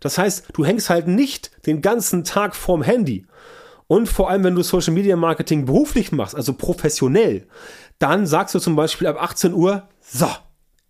Das 0.00 0.16
heißt, 0.18 0.48
du 0.54 0.64
hängst 0.64 0.90
halt 0.90 1.06
nicht 1.06 1.50
den 1.66 1.82
ganzen 1.82 2.24
Tag 2.24 2.56
vorm 2.56 2.82
Handy. 2.82 3.26
Und 3.86 4.08
vor 4.08 4.30
allem, 4.30 4.44
wenn 4.44 4.54
du 4.54 4.62
Social 4.62 4.94
Media 4.94 5.16
Marketing 5.16 5.66
beruflich 5.66 6.12
machst, 6.12 6.34
also 6.36 6.54
professionell, 6.54 7.46
dann 8.00 8.26
sagst 8.26 8.54
du 8.54 8.58
zum 8.58 8.74
Beispiel 8.74 9.06
ab 9.06 9.22
18 9.22 9.54
Uhr, 9.54 9.84
so, 10.00 10.26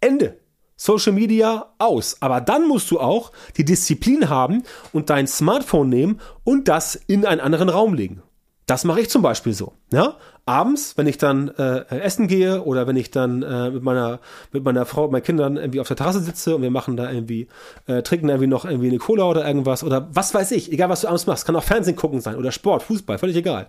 Ende. 0.01 0.39
Social 0.77 1.13
Media 1.13 1.67
aus. 1.77 2.17
Aber 2.21 2.41
dann 2.41 2.67
musst 2.67 2.91
du 2.91 2.99
auch 2.99 3.33
die 3.59 3.67
Disziplin 3.67 4.31
haben 4.31 4.63
und 4.95 5.11
dein 5.11 5.27
Smartphone 5.27 5.91
nehmen 5.91 6.21
und 6.43 6.69
das 6.69 6.95
in 6.95 7.27
einen 7.27 7.43
anderen 7.43 7.69
Raum 7.69 7.93
legen. 7.93 8.23
Das 8.65 8.85
mache 8.85 9.01
ich 9.01 9.11
zum 9.11 9.21
Beispiel 9.21 9.53
so. 9.53 9.75
Ja? 9.93 10.17
Abends, 10.47 10.97
wenn 10.97 11.07
ich 11.07 11.19
dann 11.19 11.49
äh, 11.49 11.85
essen 11.91 12.29
gehe 12.29 12.63
oder 12.63 12.87
wenn 12.87 12.97
ich 12.97 13.11
dann 13.11 13.43
äh, 13.43 13.71
mit 13.71 13.83
meiner 13.83 14.21
mit 14.53 14.65
meiner 14.65 14.87
Frau, 14.87 15.11
meinen 15.11 15.23
Kindern 15.23 15.57
irgendwie 15.59 15.81
auf 15.81 15.89
der 15.89 15.99
Terrasse 15.99 16.21
sitze 16.21 16.57
und 16.57 16.63
wir 16.63 16.71
machen 16.71 16.97
da 16.97 17.11
irgendwie 17.11 17.49
äh, 17.87 18.03
trinken 18.03 18.29
irgendwie 18.29 18.47
noch 18.47 18.65
irgendwie 18.65 18.89
eine 18.89 18.99
Cola 18.99 19.25
oder 19.25 19.47
irgendwas 19.47 19.85
oder 19.85 20.09
was 20.13 20.33
weiß 20.33 20.53
ich, 20.53 20.73
egal 20.73 20.89
was 20.89 21.03
du 21.03 21.09
abends 21.09 21.27
machst, 21.27 21.45
kann 21.45 21.57
auch 21.57 21.65
Fernsehen 21.65 21.97
gucken 21.97 22.21
sein 22.21 22.37
oder 22.37 22.53
Sport, 22.53 22.85
Fußball, 22.85 23.19
völlig 23.19 23.37
egal. 23.37 23.69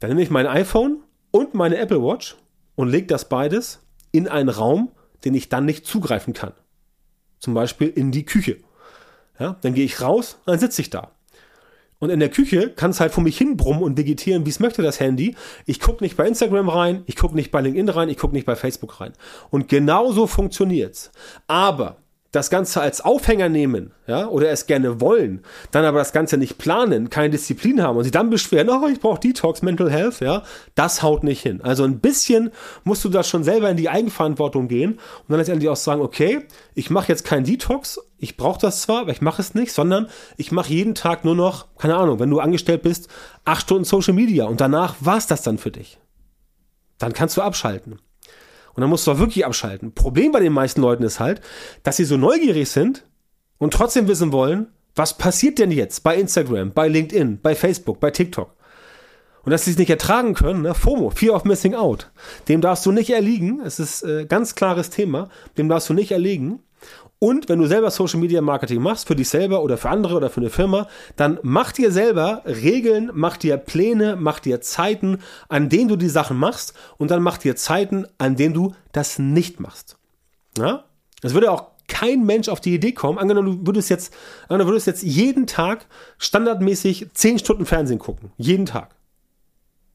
Dann 0.00 0.10
nehme 0.10 0.22
ich 0.22 0.30
mein 0.30 0.46
iPhone 0.46 0.98
und 1.30 1.54
meine 1.54 1.78
Apple 1.78 2.02
Watch 2.02 2.36
und 2.76 2.88
lege 2.88 3.06
das 3.06 3.28
beides 3.28 3.80
in 4.12 4.28
einen 4.28 4.48
Raum, 4.48 4.92
den 5.24 5.34
ich 5.34 5.48
dann 5.48 5.64
nicht 5.64 5.86
zugreifen 5.86 6.32
kann. 6.32 6.52
Zum 7.40 7.54
Beispiel 7.54 7.88
in 7.88 8.12
die 8.12 8.24
Küche. 8.24 8.58
Ja, 9.38 9.56
dann 9.60 9.74
gehe 9.74 9.84
ich 9.84 10.00
raus, 10.00 10.38
dann 10.46 10.58
sitze 10.58 10.80
ich 10.80 10.90
da. 10.90 11.10
Und 11.98 12.10
in 12.10 12.20
der 12.20 12.28
Küche 12.28 12.70
kann 12.70 12.90
es 12.90 13.00
halt 13.00 13.12
vor 13.12 13.22
mich 13.22 13.38
hinbrummen 13.38 13.82
und 13.82 13.96
vegetieren, 13.96 14.44
wie 14.44 14.50
es 14.50 14.60
möchte, 14.60 14.82
das 14.82 15.00
Handy. 15.00 15.34
Ich 15.64 15.80
gucke 15.80 16.04
nicht 16.04 16.16
bei 16.16 16.26
Instagram 16.26 16.68
rein, 16.68 17.02
ich 17.06 17.16
gucke 17.16 17.34
nicht 17.34 17.50
bei 17.50 17.60
LinkedIn 17.62 17.88
rein, 17.88 18.08
ich 18.08 18.18
gucke 18.18 18.34
nicht 18.34 18.46
bei 18.46 18.56
Facebook 18.56 19.00
rein. 19.00 19.12
Und 19.50 19.68
genauso 19.68 20.26
funktioniert's. 20.26 21.10
Aber 21.46 21.96
das 22.36 22.50
Ganze 22.50 22.80
als 22.80 23.00
Aufhänger 23.00 23.48
nehmen, 23.48 23.92
ja, 24.06 24.28
oder 24.28 24.50
es 24.50 24.66
gerne 24.66 25.00
wollen, 25.00 25.42
dann 25.70 25.84
aber 25.84 25.98
das 25.98 26.12
Ganze 26.12 26.36
nicht 26.36 26.58
planen, 26.58 27.10
keine 27.10 27.30
Disziplin 27.30 27.82
haben 27.82 27.96
und 27.96 28.04
sich 28.04 28.12
dann 28.12 28.30
beschweren, 28.30 28.68
oh, 28.68 28.86
ich 28.86 29.00
brauche 29.00 29.20
Detox, 29.20 29.62
Mental 29.62 29.90
Health, 29.90 30.20
ja, 30.20 30.42
das 30.74 31.02
haut 31.02 31.24
nicht 31.24 31.40
hin. 31.40 31.60
Also 31.62 31.84
ein 31.84 32.00
bisschen 32.00 32.50
musst 32.84 33.04
du 33.04 33.08
da 33.08 33.22
schon 33.22 33.42
selber 33.42 33.70
in 33.70 33.76
die 33.76 33.88
Eigenverantwortung 33.88 34.68
gehen 34.68 34.92
und 34.92 35.00
dann 35.28 35.38
letztendlich 35.38 35.68
auch 35.70 35.76
sagen, 35.76 36.02
okay, 36.02 36.46
ich 36.74 36.90
mache 36.90 37.08
jetzt 37.08 37.24
keinen 37.24 37.44
Detox, 37.44 38.00
ich 38.18 38.36
brauche 38.36 38.60
das 38.60 38.82
zwar, 38.82 39.00
aber 39.00 39.12
ich 39.12 39.22
mache 39.22 39.40
es 39.40 39.54
nicht, 39.54 39.72
sondern 39.72 40.08
ich 40.36 40.52
mache 40.52 40.72
jeden 40.72 40.94
Tag 40.94 41.24
nur 41.24 41.34
noch, 41.34 41.66
keine 41.78 41.96
Ahnung, 41.96 42.20
wenn 42.20 42.30
du 42.30 42.38
angestellt 42.38 42.82
bist, 42.82 43.08
acht 43.44 43.62
Stunden 43.62 43.84
Social 43.84 44.14
Media 44.14 44.44
und 44.44 44.60
danach 44.60 44.96
war's 45.00 45.26
das 45.26 45.42
dann 45.42 45.58
für 45.58 45.70
dich. 45.70 45.98
Dann 46.98 47.12
kannst 47.12 47.36
du 47.36 47.42
abschalten. 47.42 47.98
Und 48.76 48.82
dann 48.82 48.90
musst 48.90 49.06
du 49.06 49.12
auch 49.12 49.18
wirklich 49.18 49.46
abschalten. 49.46 49.92
Problem 49.92 50.32
bei 50.32 50.40
den 50.40 50.52
meisten 50.52 50.82
Leuten 50.82 51.02
ist 51.02 51.18
halt, 51.18 51.40
dass 51.82 51.96
sie 51.96 52.04
so 52.04 52.18
neugierig 52.18 52.68
sind 52.68 53.04
und 53.58 53.72
trotzdem 53.72 54.06
wissen 54.06 54.32
wollen, 54.32 54.68
was 54.94 55.16
passiert 55.16 55.58
denn 55.58 55.70
jetzt 55.70 56.02
bei 56.02 56.16
Instagram, 56.16 56.72
bei 56.72 56.86
LinkedIn, 56.88 57.40
bei 57.40 57.54
Facebook, 57.54 58.00
bei 58.00 58.10
TikTok. 58.10 58.54
Und 59.44 59.50
dass 59.50 59.64
sie 59.64 59.70
es 59.70 59.78
nicht 59.78 59.90
ertragen 59.90 60.34
können, 60.34 60.62
ne? 60.62 60.74
FOMO, 60.74 61.10
Fear 61.10 61.36
of 61.36 61.44
Missing 61.44 61.74
Out. 61.74 62.10
Dem 62.48 62.60
darfst 62.60 62.84
du 62.84 62.92
nicht 62.92 63.10
erliegen. 63.10 63.60
Es 63.64 63.78
ist 63.78 64.02
äh, 64.02 64.26
ganz 64.26 64.56
klares 64.56 64.90
Thema. 64.90 65.28
Dem 65.56 65.68
darfst 65.68 65.88
du 65.88 65.94
nicht 65.94 66.10
erliegen. 66.10 66.58
Und 67.18 67.48
wenn 67.48 67.58
du 67.58 67.66
selber 67.66 67.90
Social 67.90 68.20
Media 68.20 68.42
Marketing 68.42 68.82
machst, 68.82 69.08
für 69.08 69.16
dich 69.16 69.28
selber 69.28 69.62
oder 69.62 69.78
für 69.78 69.88
andere 69.88 70.16
oder 70.16 70.28
für 70.28 70.40
eine 70.40 70.50
Firma, 70.50 70.86
dann 71.16 71.38
mach 71.42 71.72
dir 71.72 71.90
selber 71.90 72.42
Regeln, 72.44 73.10
mach 73.14 73.38
dir 73.38 73.56
Pläne, 73.56 74.16
mach 74.16 74.38
dir 74.38 74.60
Zeiten, 74.60 75.18
an 75.48 75.70
denen 75.70 75.88
du 75.88 75.96
die 75.96 76.10
Sachen 76.10 76.36
machst 76.36 76.74
und 76.98 77.10
dann 77.10 77.22
mach 77.22 77.38
dir 77.38 77.56
Zeiten, 77.56 78.06
an 78.18 78.36
denen 78.36 78.52
du 78.52 78.74
das 78.92 79.18
nicht 79.18 79.60
machst. 79.60 79.96
Ja? 80.58 80.84
Es 81.22 81.32
würde 81.32 81.50
auch 81.50 81.68
kein 81.88 82.26
Mensch 82.26 82.48
auf 82.48 82.60
die 82.60 82.74
Idee 82.74 82.92
kommen, 82.92 83.18
angenommen, 83.18 83.60
du 83.60 83.66
würdest 83.66 83.88
jetzt, 83.88 84.12
angenommen, 84.42 84.68
du 84.68 84.72
würdest 84.72 84.86
jetzt 84.86 85.02
jeden 85.02 85.46
Tag 85.46 85.86
standardmäßig 86.18 87.08
10 87.14 87.38
Stunden 87.38 87.64
Fernsehen 87.64 87.98
gucken. 87.98 88.32
Jeden 88.36 88.66
Tag. 88.66 88.94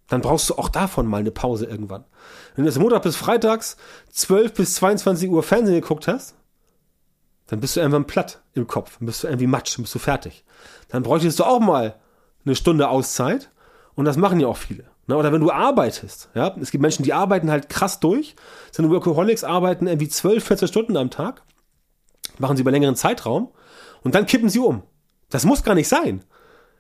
Dann 0.08 0.22
brauchst 0.22 0.50
du 0.50 0.56
auch 0.56 0.70
davon 0.70 1.06
mal 1.06 1.20
eine 1.20 1.32
Pause 1.32 1.66
irgendwann. 1.66 2.04
Wenn 2.56 2.66
du 2.66 2.70
jetzt 2.70 2.80
Montag 2.80 3.04
bis 3.04 3.16
Freitags 3.16 3.78
12 4.12 4.54
bis 4.54 4.76
22 4.76 5.30
Uhr 5.30 5.44
Fernsehen 5.44 5.80
geguckt 5.80 6.08
hast, 6.08 6.36
dann 7.52 7.60
bist 7.60 7.76
du 7.76 7.82
irgendwann 7.82 8.08
platt 8.08 8.42
im 8.54 8.66
Kopf, 8.66 8.98
dann 8.98 9.08
bist 9.08 9.24
du 9.24 9.28
irgendwie 9.28 9.46
matsch, 9.46 9.76
dann 9.76 9.84
bist 9.84 9.94
du 9.94 10.00
fertig. 10.00 10.46
Dann 10.88 11.04
bräuchtest 11.04 11.38
du 11.38 11.44
auch 11.44 11.60
mal 11.60 12.00
eine 12.46 12.56
Stunde 12.56 12.88
Auszeit 12.88 13.52
und 13.94 14.06
das 14.06 14.16
machen 14.16 14.40
ja 14.40 14.48
auch 14.48 14.56
viele. 14.56 14.86
Ne? 15.08 15.18
Oder 15.18 15.34
wenn 15.34 15.42
du 15.42 15.52
arbeitest, 15.52 16.30
ja, 16.34 16.56
es 16.62 16.72
gibt 16.72 16.82
Menschen, 16.82 17.04
die 17.04 17.12
arbeiten 17.12 17.52
halt 17.52 17.68
krass 17.68 18.00
durch, 18.00 18.38
sind 18.72 18.90
Workaholics, 18.90 19.44
arbeiten 19.44 19.88
irgendwie 19.88 20.08
12, 20.08 20.46
14 20.46 20.68
Stunden 20.70 20.96
am 20.96 21.10
Tag, 21.10 21.44
machen 22.40 22.56
sie 22.56 22.62
über 22.62 22.72
längeren 22.72 22.96
Zeitraum 22.96 23.52
und 24.02 24.16
dann 24.16 24.28
kippen 24.28 24.48
sie 24.48 24.60
um. 24.60 24.84
Das 25.30 25.44
muss 25.44 25.62
gar 25.62 25.76
nicht 25.76 25.90
sein. 25.90 26.24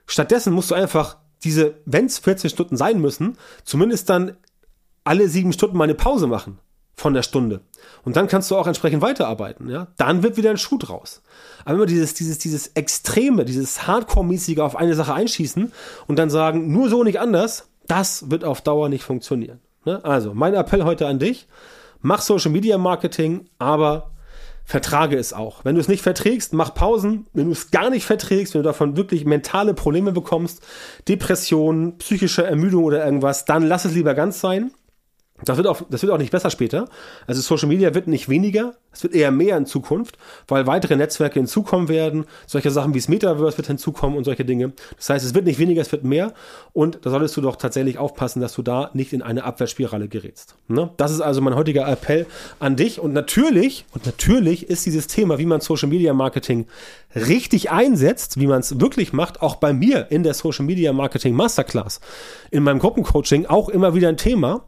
Stattdessen 0.08 0.54
musst 0.54 0.72
du 0.72 0.76
einfach 0.76 1.18
diese, 1.44 1.80
wenn 1.84 2.06
es 2.06 2.18
14 2.20 2.50
Stunden 2.50 2.78
sein 2.78 3.02
müssen, 3.02 3.38
zumindest 3.66 4.10
dann 4.10 4.38
alle 5.04 5.28
sieben 5.28 5.52
Stunden 5.52 5.76
mal 5.76 5.84
eine 5.84 5.96
Pause 5.96 6.28
machen 6.28 6.60
von 6.96 7.14
der 7.14 7.24
Stunde. 7.24 7.62
Und 8.04 8.16
dann 8.16 8.28
kannst 8.28 8.52
du 8.52 8.58
auch 8.58 8.68
entsprechend 8.68 9.02
weiterarbeiten, 9.02 9.70
ja. 9.70 9.88
Dann 9.98 10.24
wird 10.24 10.38
wieder 10.38 10.50
ein 10.50 10.58
Schuh 10.58 10.78
draus. 10.78 11.22
Aber 11.66 11.76
immer 11.76 11.86
dieses, 11.86 12.14
dieses, 12.14 12.38
dieses 12.38 12.68
Extreme, 12.68 13.46
dieses 13.46 13.88
Hardcore-mäßige 13.88 14.60
auf 14.60 14.76
eine 14.76 14.96
Sache 14.96 15.14
einschießen 15.14 15.72
und 16.08 16.20
dann 16.20 16.30
sagen, 16.30 16.72
nur 16.72 16.90
so 16.90 17.04
nicht 17.04 17.20
anders, 17.20 17.70
das 17.88 18.30
wird 18.30 18.44
auf 18.44 18.62
Dauer 18.62 18.90
nicht 18.90 19.04
funktionieren. 19.04 19.60
Ne? 19.86 20.04
Also, 20.04 20.34
mein 20.34 20.54
Appell 20.54 20.84
heute 20.84 21.08
an 21.08 21.20
dich, 21.20 21.48
mach 22.02 22.22
Social 22.22 22.52
Media 22.52 22.78
Marketing, 22.78 23.50
aber 23.58 24.12
vertrage 24.64 25.18
es 25.18 25.34
auch. 25.34 25.66
Wenn 25.66 25.76
du 25.76 25.82
es 25.82 25.88
nicht 25.88 26.02
verträgst, 26.02 26.54
mach 26.54 26.74
Pausen. 26.74 27.28
Wenn 27.34 27.48
du 27.48 27.52
es 27.52 27.72
gar 27.72 27.90
nicht 27.90 28.06
verträgst, 28.06 28.54
wenn 28.54 28.62
du 28.62 28.68
davon 28.68 28.96
wirklich 28.96 29.26
mentale 29.26 29.74
Probleme 29.74 30.12
bekommst, 30.12 30.62
Depressionen, 31.08 31.98
psychische 31.98 32.46
Ermüdung 32.46 32.84
oder 32.84 33.04
irgendwas, 33.04 33.46
dann 33.46 33.64
lass 33.64 33.86
es 33.86 33.94
lieber 33.94 34.14
ganz 34.14 34.40
sein 34.40 34.72
Das 35.46 35.58
wird, 35.58 35.68
auch, 35.68 35.82
das 35.90 36.02
wird 36.02 36.12
auch 36.12 36.18
nicht 36.18 36.32
besser 36.32 36.50
später. 36.50 36.88
Also 37.28 37.42
Social 37.42 37.68
Media 37.68 37.94
wird 37.94 38.08
nicht 38.08 38.30
weniger, 38.30 38.76
es 38.94 39.04
wird 39.04 39.14
eher 39.14 39.32
mehr 39.32 39.58
in 39.58 39.66
Zukunft, 39.66 40.18
weil 40.48 40.68
weitere 40.68 40.96
Netzwerke 40.96 41.40
hinzukommen 41.40 41.88
werden. 41.88 42.26
Solche 42.46 42.72
Sachen 42.72 42.94
wie 42.94 43.00
das 43.00 43.08
Metaverse 43.08 43.58
wird 43.58 43.68
hinzukommen 43.68 44.18
und 44.18 44.24
solche 44.24 44.46
Dinge. 44.46 44.74
Das 44.98 45.10
heißt, 45.10 45.26
es 45.26 45.34
wird 45.34 45.46
nicht 45.46 45.60
weniger, 45.60 45.82
es 45.82 45.92
wird 45.92 46.04
mehr. 46.04 46.34
Und 46.74 47.00
da 47.04 47.10
solltest 47.10 47.36
du 47.38 47.42
doch 47.42 47.56
tatsächlich 47.56 47.98
aufpassen, 47.98 48.42
dass 48.42 48.54
du 48.54 48.62
da 48.62 48.90
nicht 48.94 49.14
in 49.14 49.22
eine 49.22 49.44
Abwärtsspirale 49.44 50.08
gerätst. 50.08 50.56
Ne? 50.68 50.92
Das 50.98 51.12
ist 51.12 51.22
also 51.22 51.42
mein 51.42 51.56
heutiger 51.56 51.88
Appell 51.88 52.26
an 52.60 52.76
dich. 52.76 53.00
Und 53.00 53.14
natürlich, 53.14 53.86
und 53.94 54.06
natürlich 54.06 54.70
ist 54.70 54.86
dieses 54.86 55.08
Thema, 55.08 55.38
wie 55.38 55.46
man 55.46 55.62
Social 55.62 55.90
Media 55.90 56.14
Marketing 56.14 56.68
richtig 57.16 57.72
einsetzt, 57.72 58.40
wie 58.40 58.48
man 58.48 58.60
es 58.60 58.80
wirklich 58.80 59.14
macht, 59.14 59.42
auch 59.42 59.56
bei 59.56 59.74
mir 59.74 60.08
in 60.12 60.24
der 60.24 60.34
Social 60.34 60.66
Media 60.66 60.94
Marketing 60.94 61.34
Masterclass, 61.34 62.00
in 62.52 62.64
meinem 62.64 62.80
Gruppencoaching 62.80 63.46
auch 63.46 63.70
immer 63.70 63.96
wieder 63.96 64.10
ein 64.10 64.18
Thema. 64.18 64.64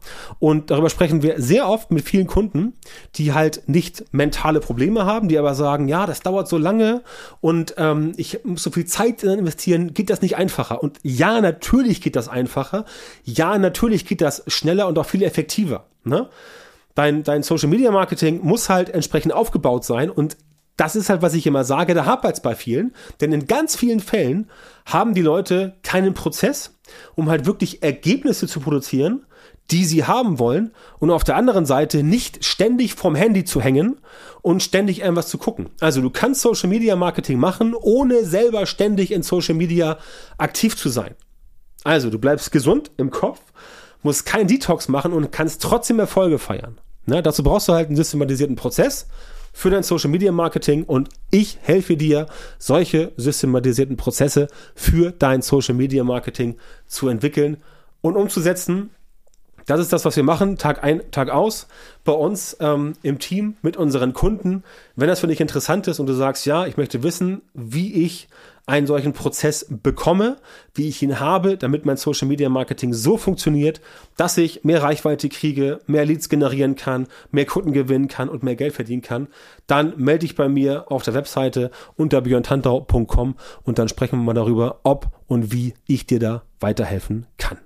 Und 0.64 0.70
darüber 0.70 0.88
sprechen 0.88 1.22
wir 1.22 1.42
sehr 1.42 1.68
oft 1.68 1.90
mit 1.90 2.08
vielen 2.08 2.26
Kunden, 2.26 2.72
die 3.16 3.34
halt 3.34 3.64
nicht 3.66 4.06
mentale 4.12 4.60
Probleme 4.60 5.04
haben, 5.04 5.28
die 5.28 5.36
aber 5.36 5.54
sagen, 5.54 5.88
ja, 5.88 6.06
das 6.06 6.20
dauert 6.20 6.48
so 6.48 6.56
lange 6.56 7.02
und 7.42 7.74
ähm, 7.76 8.14
ich 8.16 8.42
muss 8.44 8.62
so 8.62 8.70
viel 8.70 8.86
Zeit 8.86 9.22
investieren, 9.22 9.92
geht 9.92 10.08
das 10.08 10.22
nicht 10.22 10.38
einfacher? 10.38 10.82
Und 10.82 11.00
ja, 11.02 11.42
natürlich 11.42 12.00
geht 12.00 12.16
das 12.16 12.30
einfacher. 12.30 12.86
Ja, 13.24 13.58
natürlich 13.58 14.06
geht 14.06 14.22
das 14.22 14.42
schneller 14.46 14.88
und 14.88 14.98
auch 14.98 15.04
viel 15.04 15.22
effektiver. 15.22 15.84
Ne? 16.02 16.30
Dein, 16.94 17.24
dein 17.24 17.42
Social 17.42 17.68
Media 17.68 17.90
Marketing 17.90 18.40
muss 18.42 18.70
halt 18.70 18.88
entsprechend 18.88 19.34
aufgebaut 19.34 19.84
sein 19.84 20.08
und 20.08 20.38
das 20.78 20.96
ist 20.96 21.10
halt, 21.10 21.20
was 21.20 21.34
ich 21.34 21.46
immer 21.46 21.64
sage, 21.64 21.92
da 21.92 22.06
hapert 22.06 22.36
es 22.36 22.40
bei 22.40 22.54
vielen. 22.54 22.94
Denn 23.20 23.32
in 23.32 23.46
ganz 23.46 23.76
vielen 23.76 24.00
Fällen 24.00 24.50
haben 24.86 25.12
die 25.12 25.22
Leute 25.22 25.74
keinen 25.82 26.14
Prozess, 26.14 26.74
um 27.14 27.28
halt 27.28 27.44
wirklich 27.44 27.82
Ergebnisse 27.82 28.48
zu 28.48 28.60
produzieren, 28.60 29.26
die 29.70 29.84
sie 29.84 30.04
haben 30.04 30.38
wollen. 30.38 30.72
Und 30.98 31.10
auf 31.10 31.24
der 31.24 31.36
anderen 31.36 31.66
Seite 31.66 32.02
nicht 32.02 32.44
ständig 32.44 32.94
vom 32.94 33.14
Handy 33.14 33.44
zu 33.44 33.60
hängen 33.60 33.98
und 34.42 34.62
ständig 34.62 35.00
irgendwas 35.00 35.28
zu 35.28 35.38
gucken. 35.38 35.70
Also 35.80 36.00
du 36.00 36.10
kannst 36.10 36.42
Social 36.42 36.68
Media 36.68 36.96
Marketing 36.96 37.38
machen, 37.38 37.74
ohne 37.74 38.24
selber 38.24 38.66
ständig 38.66 39.10
in 39.10 39.22
Social 39.22 39.54
Media 39.54 39.98
aktiv 40.38 40.76
zu 40.76 40.88
sein. 40.88 41.14
Also 41.82 42.10
du 42.10 42.18
bleibst 42.18 42.50
gesund 42.50 42.90
im 42.96 43.10
Kopf, 43.10 43.40
musst 44.02 44.26
keinen 44.26 44.48
Detox 44.48 44.88
machen 44.88 45.12
und 45.12 45.32
kannst 45.32 45.62
trotzdem 45.62 45.98
Erfolge 45.98 46.38
feiern. 46.38 46.78
Ne? 47.06 47.22
Dazu 47.22 47.42
brauchst 47.42 47.68
du 47.68 47.72
halt 47.72 47.88
einen 47.88 47.96
systematisierten 47.96 48.56
Prozess 48.56 49.06
für 49.52 49.70
dein 49.70 49.82
Social 49.82 50.10
Media 50.10 50.32
Marketing 50.32 50.82
und 50.84 51.08
ich 51.30 51.58
helfe 51.62 51.96
dir, 51.96 52.26
solche 52.58 53.12
systematisierten 53.16 53.96
Prozesse 53.96 54.48
für 54.74 55.12
dein 55.12 55.42
Social 55.42 55.74
Media 55.74 56.02
Marketing 56.02 56.56
zu 56.86 57.08
entwickeln 57.08 57.58
und 58.00 58.16
umzusetzen. 58.16 58.90
Das 59.66 59.80
ist 59.80 59.92
das, 59.92 60.04
was 60.04 60.16
wir 60.16 60.22
machen, 60.22 60.58
Tag 60.58 60.84
ein, 60.84 61.02
Tag 61.10 61.30
aus, 61.30 61.66
bei 62.04 62.12
uns 62.12 62.56
ähm, 62.60 62.94
im 63.02 63.18
Team 63.18 63.56
mit 63.62 63.76
unseren 63.76 64.12
Kunden. 64.12 64.62
Wenn 64.94 65.08
das 65.08 65.20
für 65.20 65.26
dich 65.26 65.40
interessant 65.40 65.86
ist 65.88 66.00
und 66.00 66.06
du 66.06 66.12
sagst, 66.12 66.44
ja, 66.46 66.66
ich 66.66 66.76
möchte 66.76 67.02
wissen, 67.02 67.42
wie 67.54 68.04
ich 68.04 68.28
einen 68.66 68.86
solchen 68.86 69.12
Prozess 69.12 69.66
bekomme, 69.68 70.38
wie 70.74 70.88
ich 70.88 71.02
ihn 71.02 71.20
habe, 71.20 71.58
damit 71.58 71.84
mein 71.84 71.98
Social 71.98 72.28
Media 72.28 72.48
Marketing 72.48 72.94
so 72.94 73.18
funktioniert, 73.18 73.80
dass 74.16 74.38
ich 74.38 74.64
mehr 74.64 74.82
Reichweite 74.82 75.28
kriege, 75.28 75.80
mehr 75.86 76.06
Leads 76.06 76.30
generieren 76.30 76.74
kann, 76.74 77.06
mehr 77.30 77.44
Kunden 77.44 77.72
gewinnen 77.72 78.08
kann 78.08 78.28
und 78.30 78.42
mehr 78.42 78.56
Geld 78.56 78.74
verdienen 78.74 79.02
kann, 79.02 79.28
dann 79.66 79.94
melde 79.96 80.20
dich 80.20 80.34
bei 80.34 80.48
mir 80.48 80.90
auf 80.90 81.02
der 81.02 81.14
Webseite 81.14 81.70
unter 81.96 82.22
björntantau.com 82.22 83.36
und 83.64 83.78
dann 83.78 83.88
sprechen 83.88 84.18
wir 84.18 84.24
mal 84.24 84.34
darüber, 84.34 84.80
ob 84.82 85.08
und 85.26 85.52
wie 85.52 85.74
ich 85.86 86.06
dir 86.06 86.18
da 86.18 86.42
weiterhelfen 86.60 87.26
kann. 87.36 87.63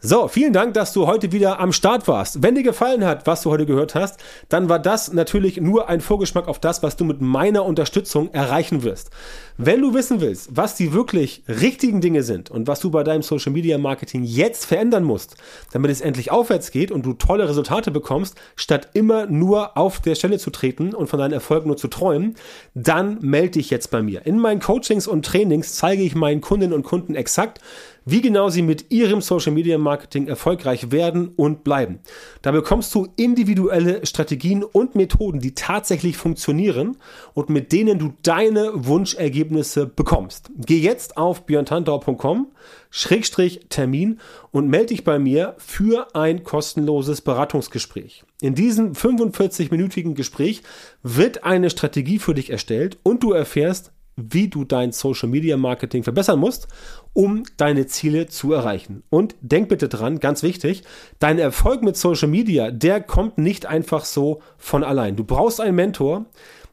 So, 0.00 0.26
vielen 0.26 0.52
Dank, 0.52 0.74
dass 0.74 0.92
du 0.92 1.06
heute 1.06 1.30
wieder 1.30 1.60
am 1.60 1.72
Start 1.72 2.08
warst. 2.08 2.42
Wenn 2.42 2.56
dir 2.56 2.64
gefallen 2.64 3.04
hat, 3.04 3.26
was 3.26 3.42
du 3.42 3.50
heute 3.50 3.66
gehört 3.66 3.94
hast, 3.94 4.18
dann 4.48 4.68
war 4.68 4.80
das 4.80 5.12
natürlich 5.12 5.60
nur 5.60 5.88
ein 5.88 6.00
Vorgeschmack 6.00 6.48
auf 6.48 6.58
das, 6.58 6.82
was 6.82 6.96
du 6.96 7.04
mit 7.04 7.20
meiner 7.20 7.64
Unterstützung 7.64 8.32
erreichen 8.34 8.82
wirst. 8.82 9.10
Wenn 9.58 9.80
du 9.80 9.94
wissen 9.94 10.20
willst, 10.20 10.56
was 10.56 10.74
die 10.74 10.92
wirklich 10.92 11.44
richtigen 11.46 12.00
Dinge 12.00 12.22
sind 12.22 12.50
und 12.50 12.66
was 12.66 12.80
du 12.80 12.90
bei 12.90 13.04
deinem 13.04 13.22
Social 13.22 13.52
Media 13.52 13.78
Marketing 13.78 14.24
jetzt 14.24 14.64
verändern 14.64 15.04
musst, 15.04 15.36
damit 15.72 15.90
es 15.90 16.00
endlich 16.00 16.32
aufwärts 16.32 16.70
geht 16.72 16.90
und 16.90 17.06
du 17.06 17.12
tolle 17.12 17.48
Resultate 17.48 17.90
bekommst, 17.90 18.34
statt 18.56 18.88
immer 18.94 19.26
nur 19.26 19.76
auf 19.76 20.00
der 20.00 20.16
Stelle 20.16 20.38
zu 20.38 20.50
treten 20.50 20.94
und 20.94 21.08
von 21.08 21.18
deinen 21.18 21.32
Erfolgen 21.32 21.68
nur 21.68 21.76
zu 21.76 21.88
träumen, 21.88 22.34
dann 22.74 23.18
melde 23.20 23.52
dich 23.52 23.70
jetzt 23.70 23.90
bei 23.90 24.02
mir. 24.02 24.26
In 24.26 24.38
meinen 24.38 24.60
Coachings 24.60 25.06
und 25.06 25.24
Trainings 25.24 25.76
zeige 25.76 26.02
ich 26.02 26.14
meinen 26.14 26.40
Kundinnen 26.40 26.74
und 26.74 26.82
Kunden 26.82 27.14
exakt, 27.14 27.60
wie 28.04 28.20
genau 28.20 28.48
sie 28.48 28.62
mit 28.62 28.90
ihrem 28.90 29.20
Social 29.20 29.52
Media 29.52 29.78
Marketing 29.78 30.28
erfolgreich 30.28 30.90
werden 30.90 31.28
und 31.36 31.64
bleiben. 31.64 32.00
Da 32.42 32.50
bekommst 32.50 32.94
du 32.94 33.08
individuelle 33.16 34.04
Strategien 34.06 34.64
und 34.64 34.94
Methoden, 34.94 35.40
die 35.40 35.54
tatsächlich 35.54 36.16
funktionieren 36.16 36.96
und 37.34 37.50
mit 37.50 37.72
denen 37.72 37.98
du 37.98 38.12
deine 38.22 38.70
Wunschergebnisse 38.74 39.86
bekommst. 39.86 40.50
Geh 40.56 40.78
jetzt 40.78 41.16
auf 41.16 41.46
björntantau.com 41.46 42.48
Schrägstrich 42.94 43.60
Termin 43.70 44.20
und 44.50 44.68
melde 44.68 44.88
dich 44.88 45.02
bei 45.02 45.18
mir 45.18 45.54
für 45.56 46.14
ein 46.14 46.44
kostenloses 46.44 47.22
Beratungsgespräch. 47.22 48.22
In 48.42 48.54
diesem 48.54 48.92
45-minütigen 48.92 50.14
Gespräch 50.14 50.62
wird 51.02 51.42
eine 51.42 51.70
Strategie 51.70 52.18
für 52.18 52.34
dich 52.34 52.50
erstellt 52.50 52.98
und 53.02 53.22
du 53.22 53.32
erfährst, 53.32 53.92
wie 54.16 54.48
du 54.48 54.64
dein 54.64 54.92
Social 54.92 55.28
Media 55.28 55.56
Marketing 55.56 56.02
verbessern 56.02 56.38
musst, 56.38 56.68
um 57.14 57.44
deine 57.56 57.86
Ziele 57.86 58.26
zu 58.26 58.52
erreichen. 58.52 59.02
Und 59.10 59.34
denk 59.40 59.68
bitte 59.68 59.88
dran, 59.88 60.20
ganz 60.20 60.42
wichtig, 60.42 60.82
dein 61.18 61.38
Erfolg 61.38 61.82
mit 61.82 61.96
Social 61.96 62.28
Media, 62.28 62.70
der 62.70 63.00
kommt 63.00 63.38
nicht 63.38 63.66
einfach 63.66 64.04
so 64.04 64.40
von 64.58 64.84
allein. 64.84 65.16
Du 65.16 65.24
brauchst 65.24 65.60
einen 65.60 65.76
Mentor, 65.76 66.26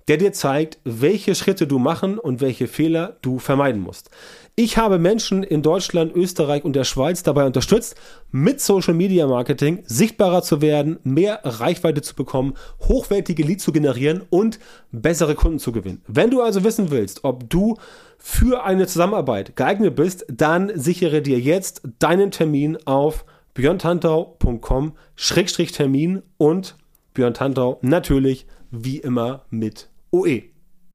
der 0.10 0.18
dir 0.18 0.34
zeigt, 0.34 0.80
welche 0.84 1.34
Schritte 1.36 1.68
du 1.68 1.80
machen 1.80 2.18
und 2.18 2.42
welche 2.42 2.68
Fehler 2.68 3.16
du 3.22 3.40
vermeiden 3.40 3.82
musst. 3.82 4.10
Ich 4.56 4.78
habe 4.78 5.00
Menschen 5.00 5.44
in 5.44 5.62
Deutschland, 5.62 6.14
Österreich 6.16 6.66
und 6.66 6.76
der 6.76 6.84
Schweiz 6.84 7.24
dabei 7.24 7.46
unterstützt, 7.46 7.96
mit 8.32 8.60
Social 8.60 8.96
Media 8.96 9.28
Marketing 9.28 9.84
sichtbarer 9.86 10.42
zu 10.42 10.62
werden, 10.62 11.00
mehr 11.04 11.40
Reichweite 11.44 12.02
zu 12.02 12.16
bekommen, 12.16 12.56
hochwertige 12.82 13.44
Leads 13.44 13.64
zu 13.64 13.72
generieren 13.72 14.24
und 14.32 14.60
bessere 14.92 15.36
Kunden 15.36 15.60
zu 15.60 15.72
gewinnen. 15.72 16.02
Wenn 16.08 16.32
du 16.32 16.42
also 16.42 16.64
wissen 16.64 16.90
willst, 16.92 17.24
ob 17.24 17.50
du 17.50 17.78
für 18.18 18.66
eine 18.66 18.88
Zusammenarbeit 18.88 19.56
geeignet 19.56 19.96
bist, 19.96 20.26
dann 20.28 20.72
sichere 20.74 21.22
dir 21.22 21.40
jetzt 21.40 21.84
deinen 22.00 22.32
Termin 22.32 22.78
auf 22.86 23.24
björntantau.com-termin 23.54 26.24
und 26.38 26.76
Björn 27.14 27.34
Tantau 27.34 27.80
natürlich 27.82 28.46
wie 28.72 28.98
immer 28.98 29.46
mit 29.50 29.89
OE. 30.12 30.52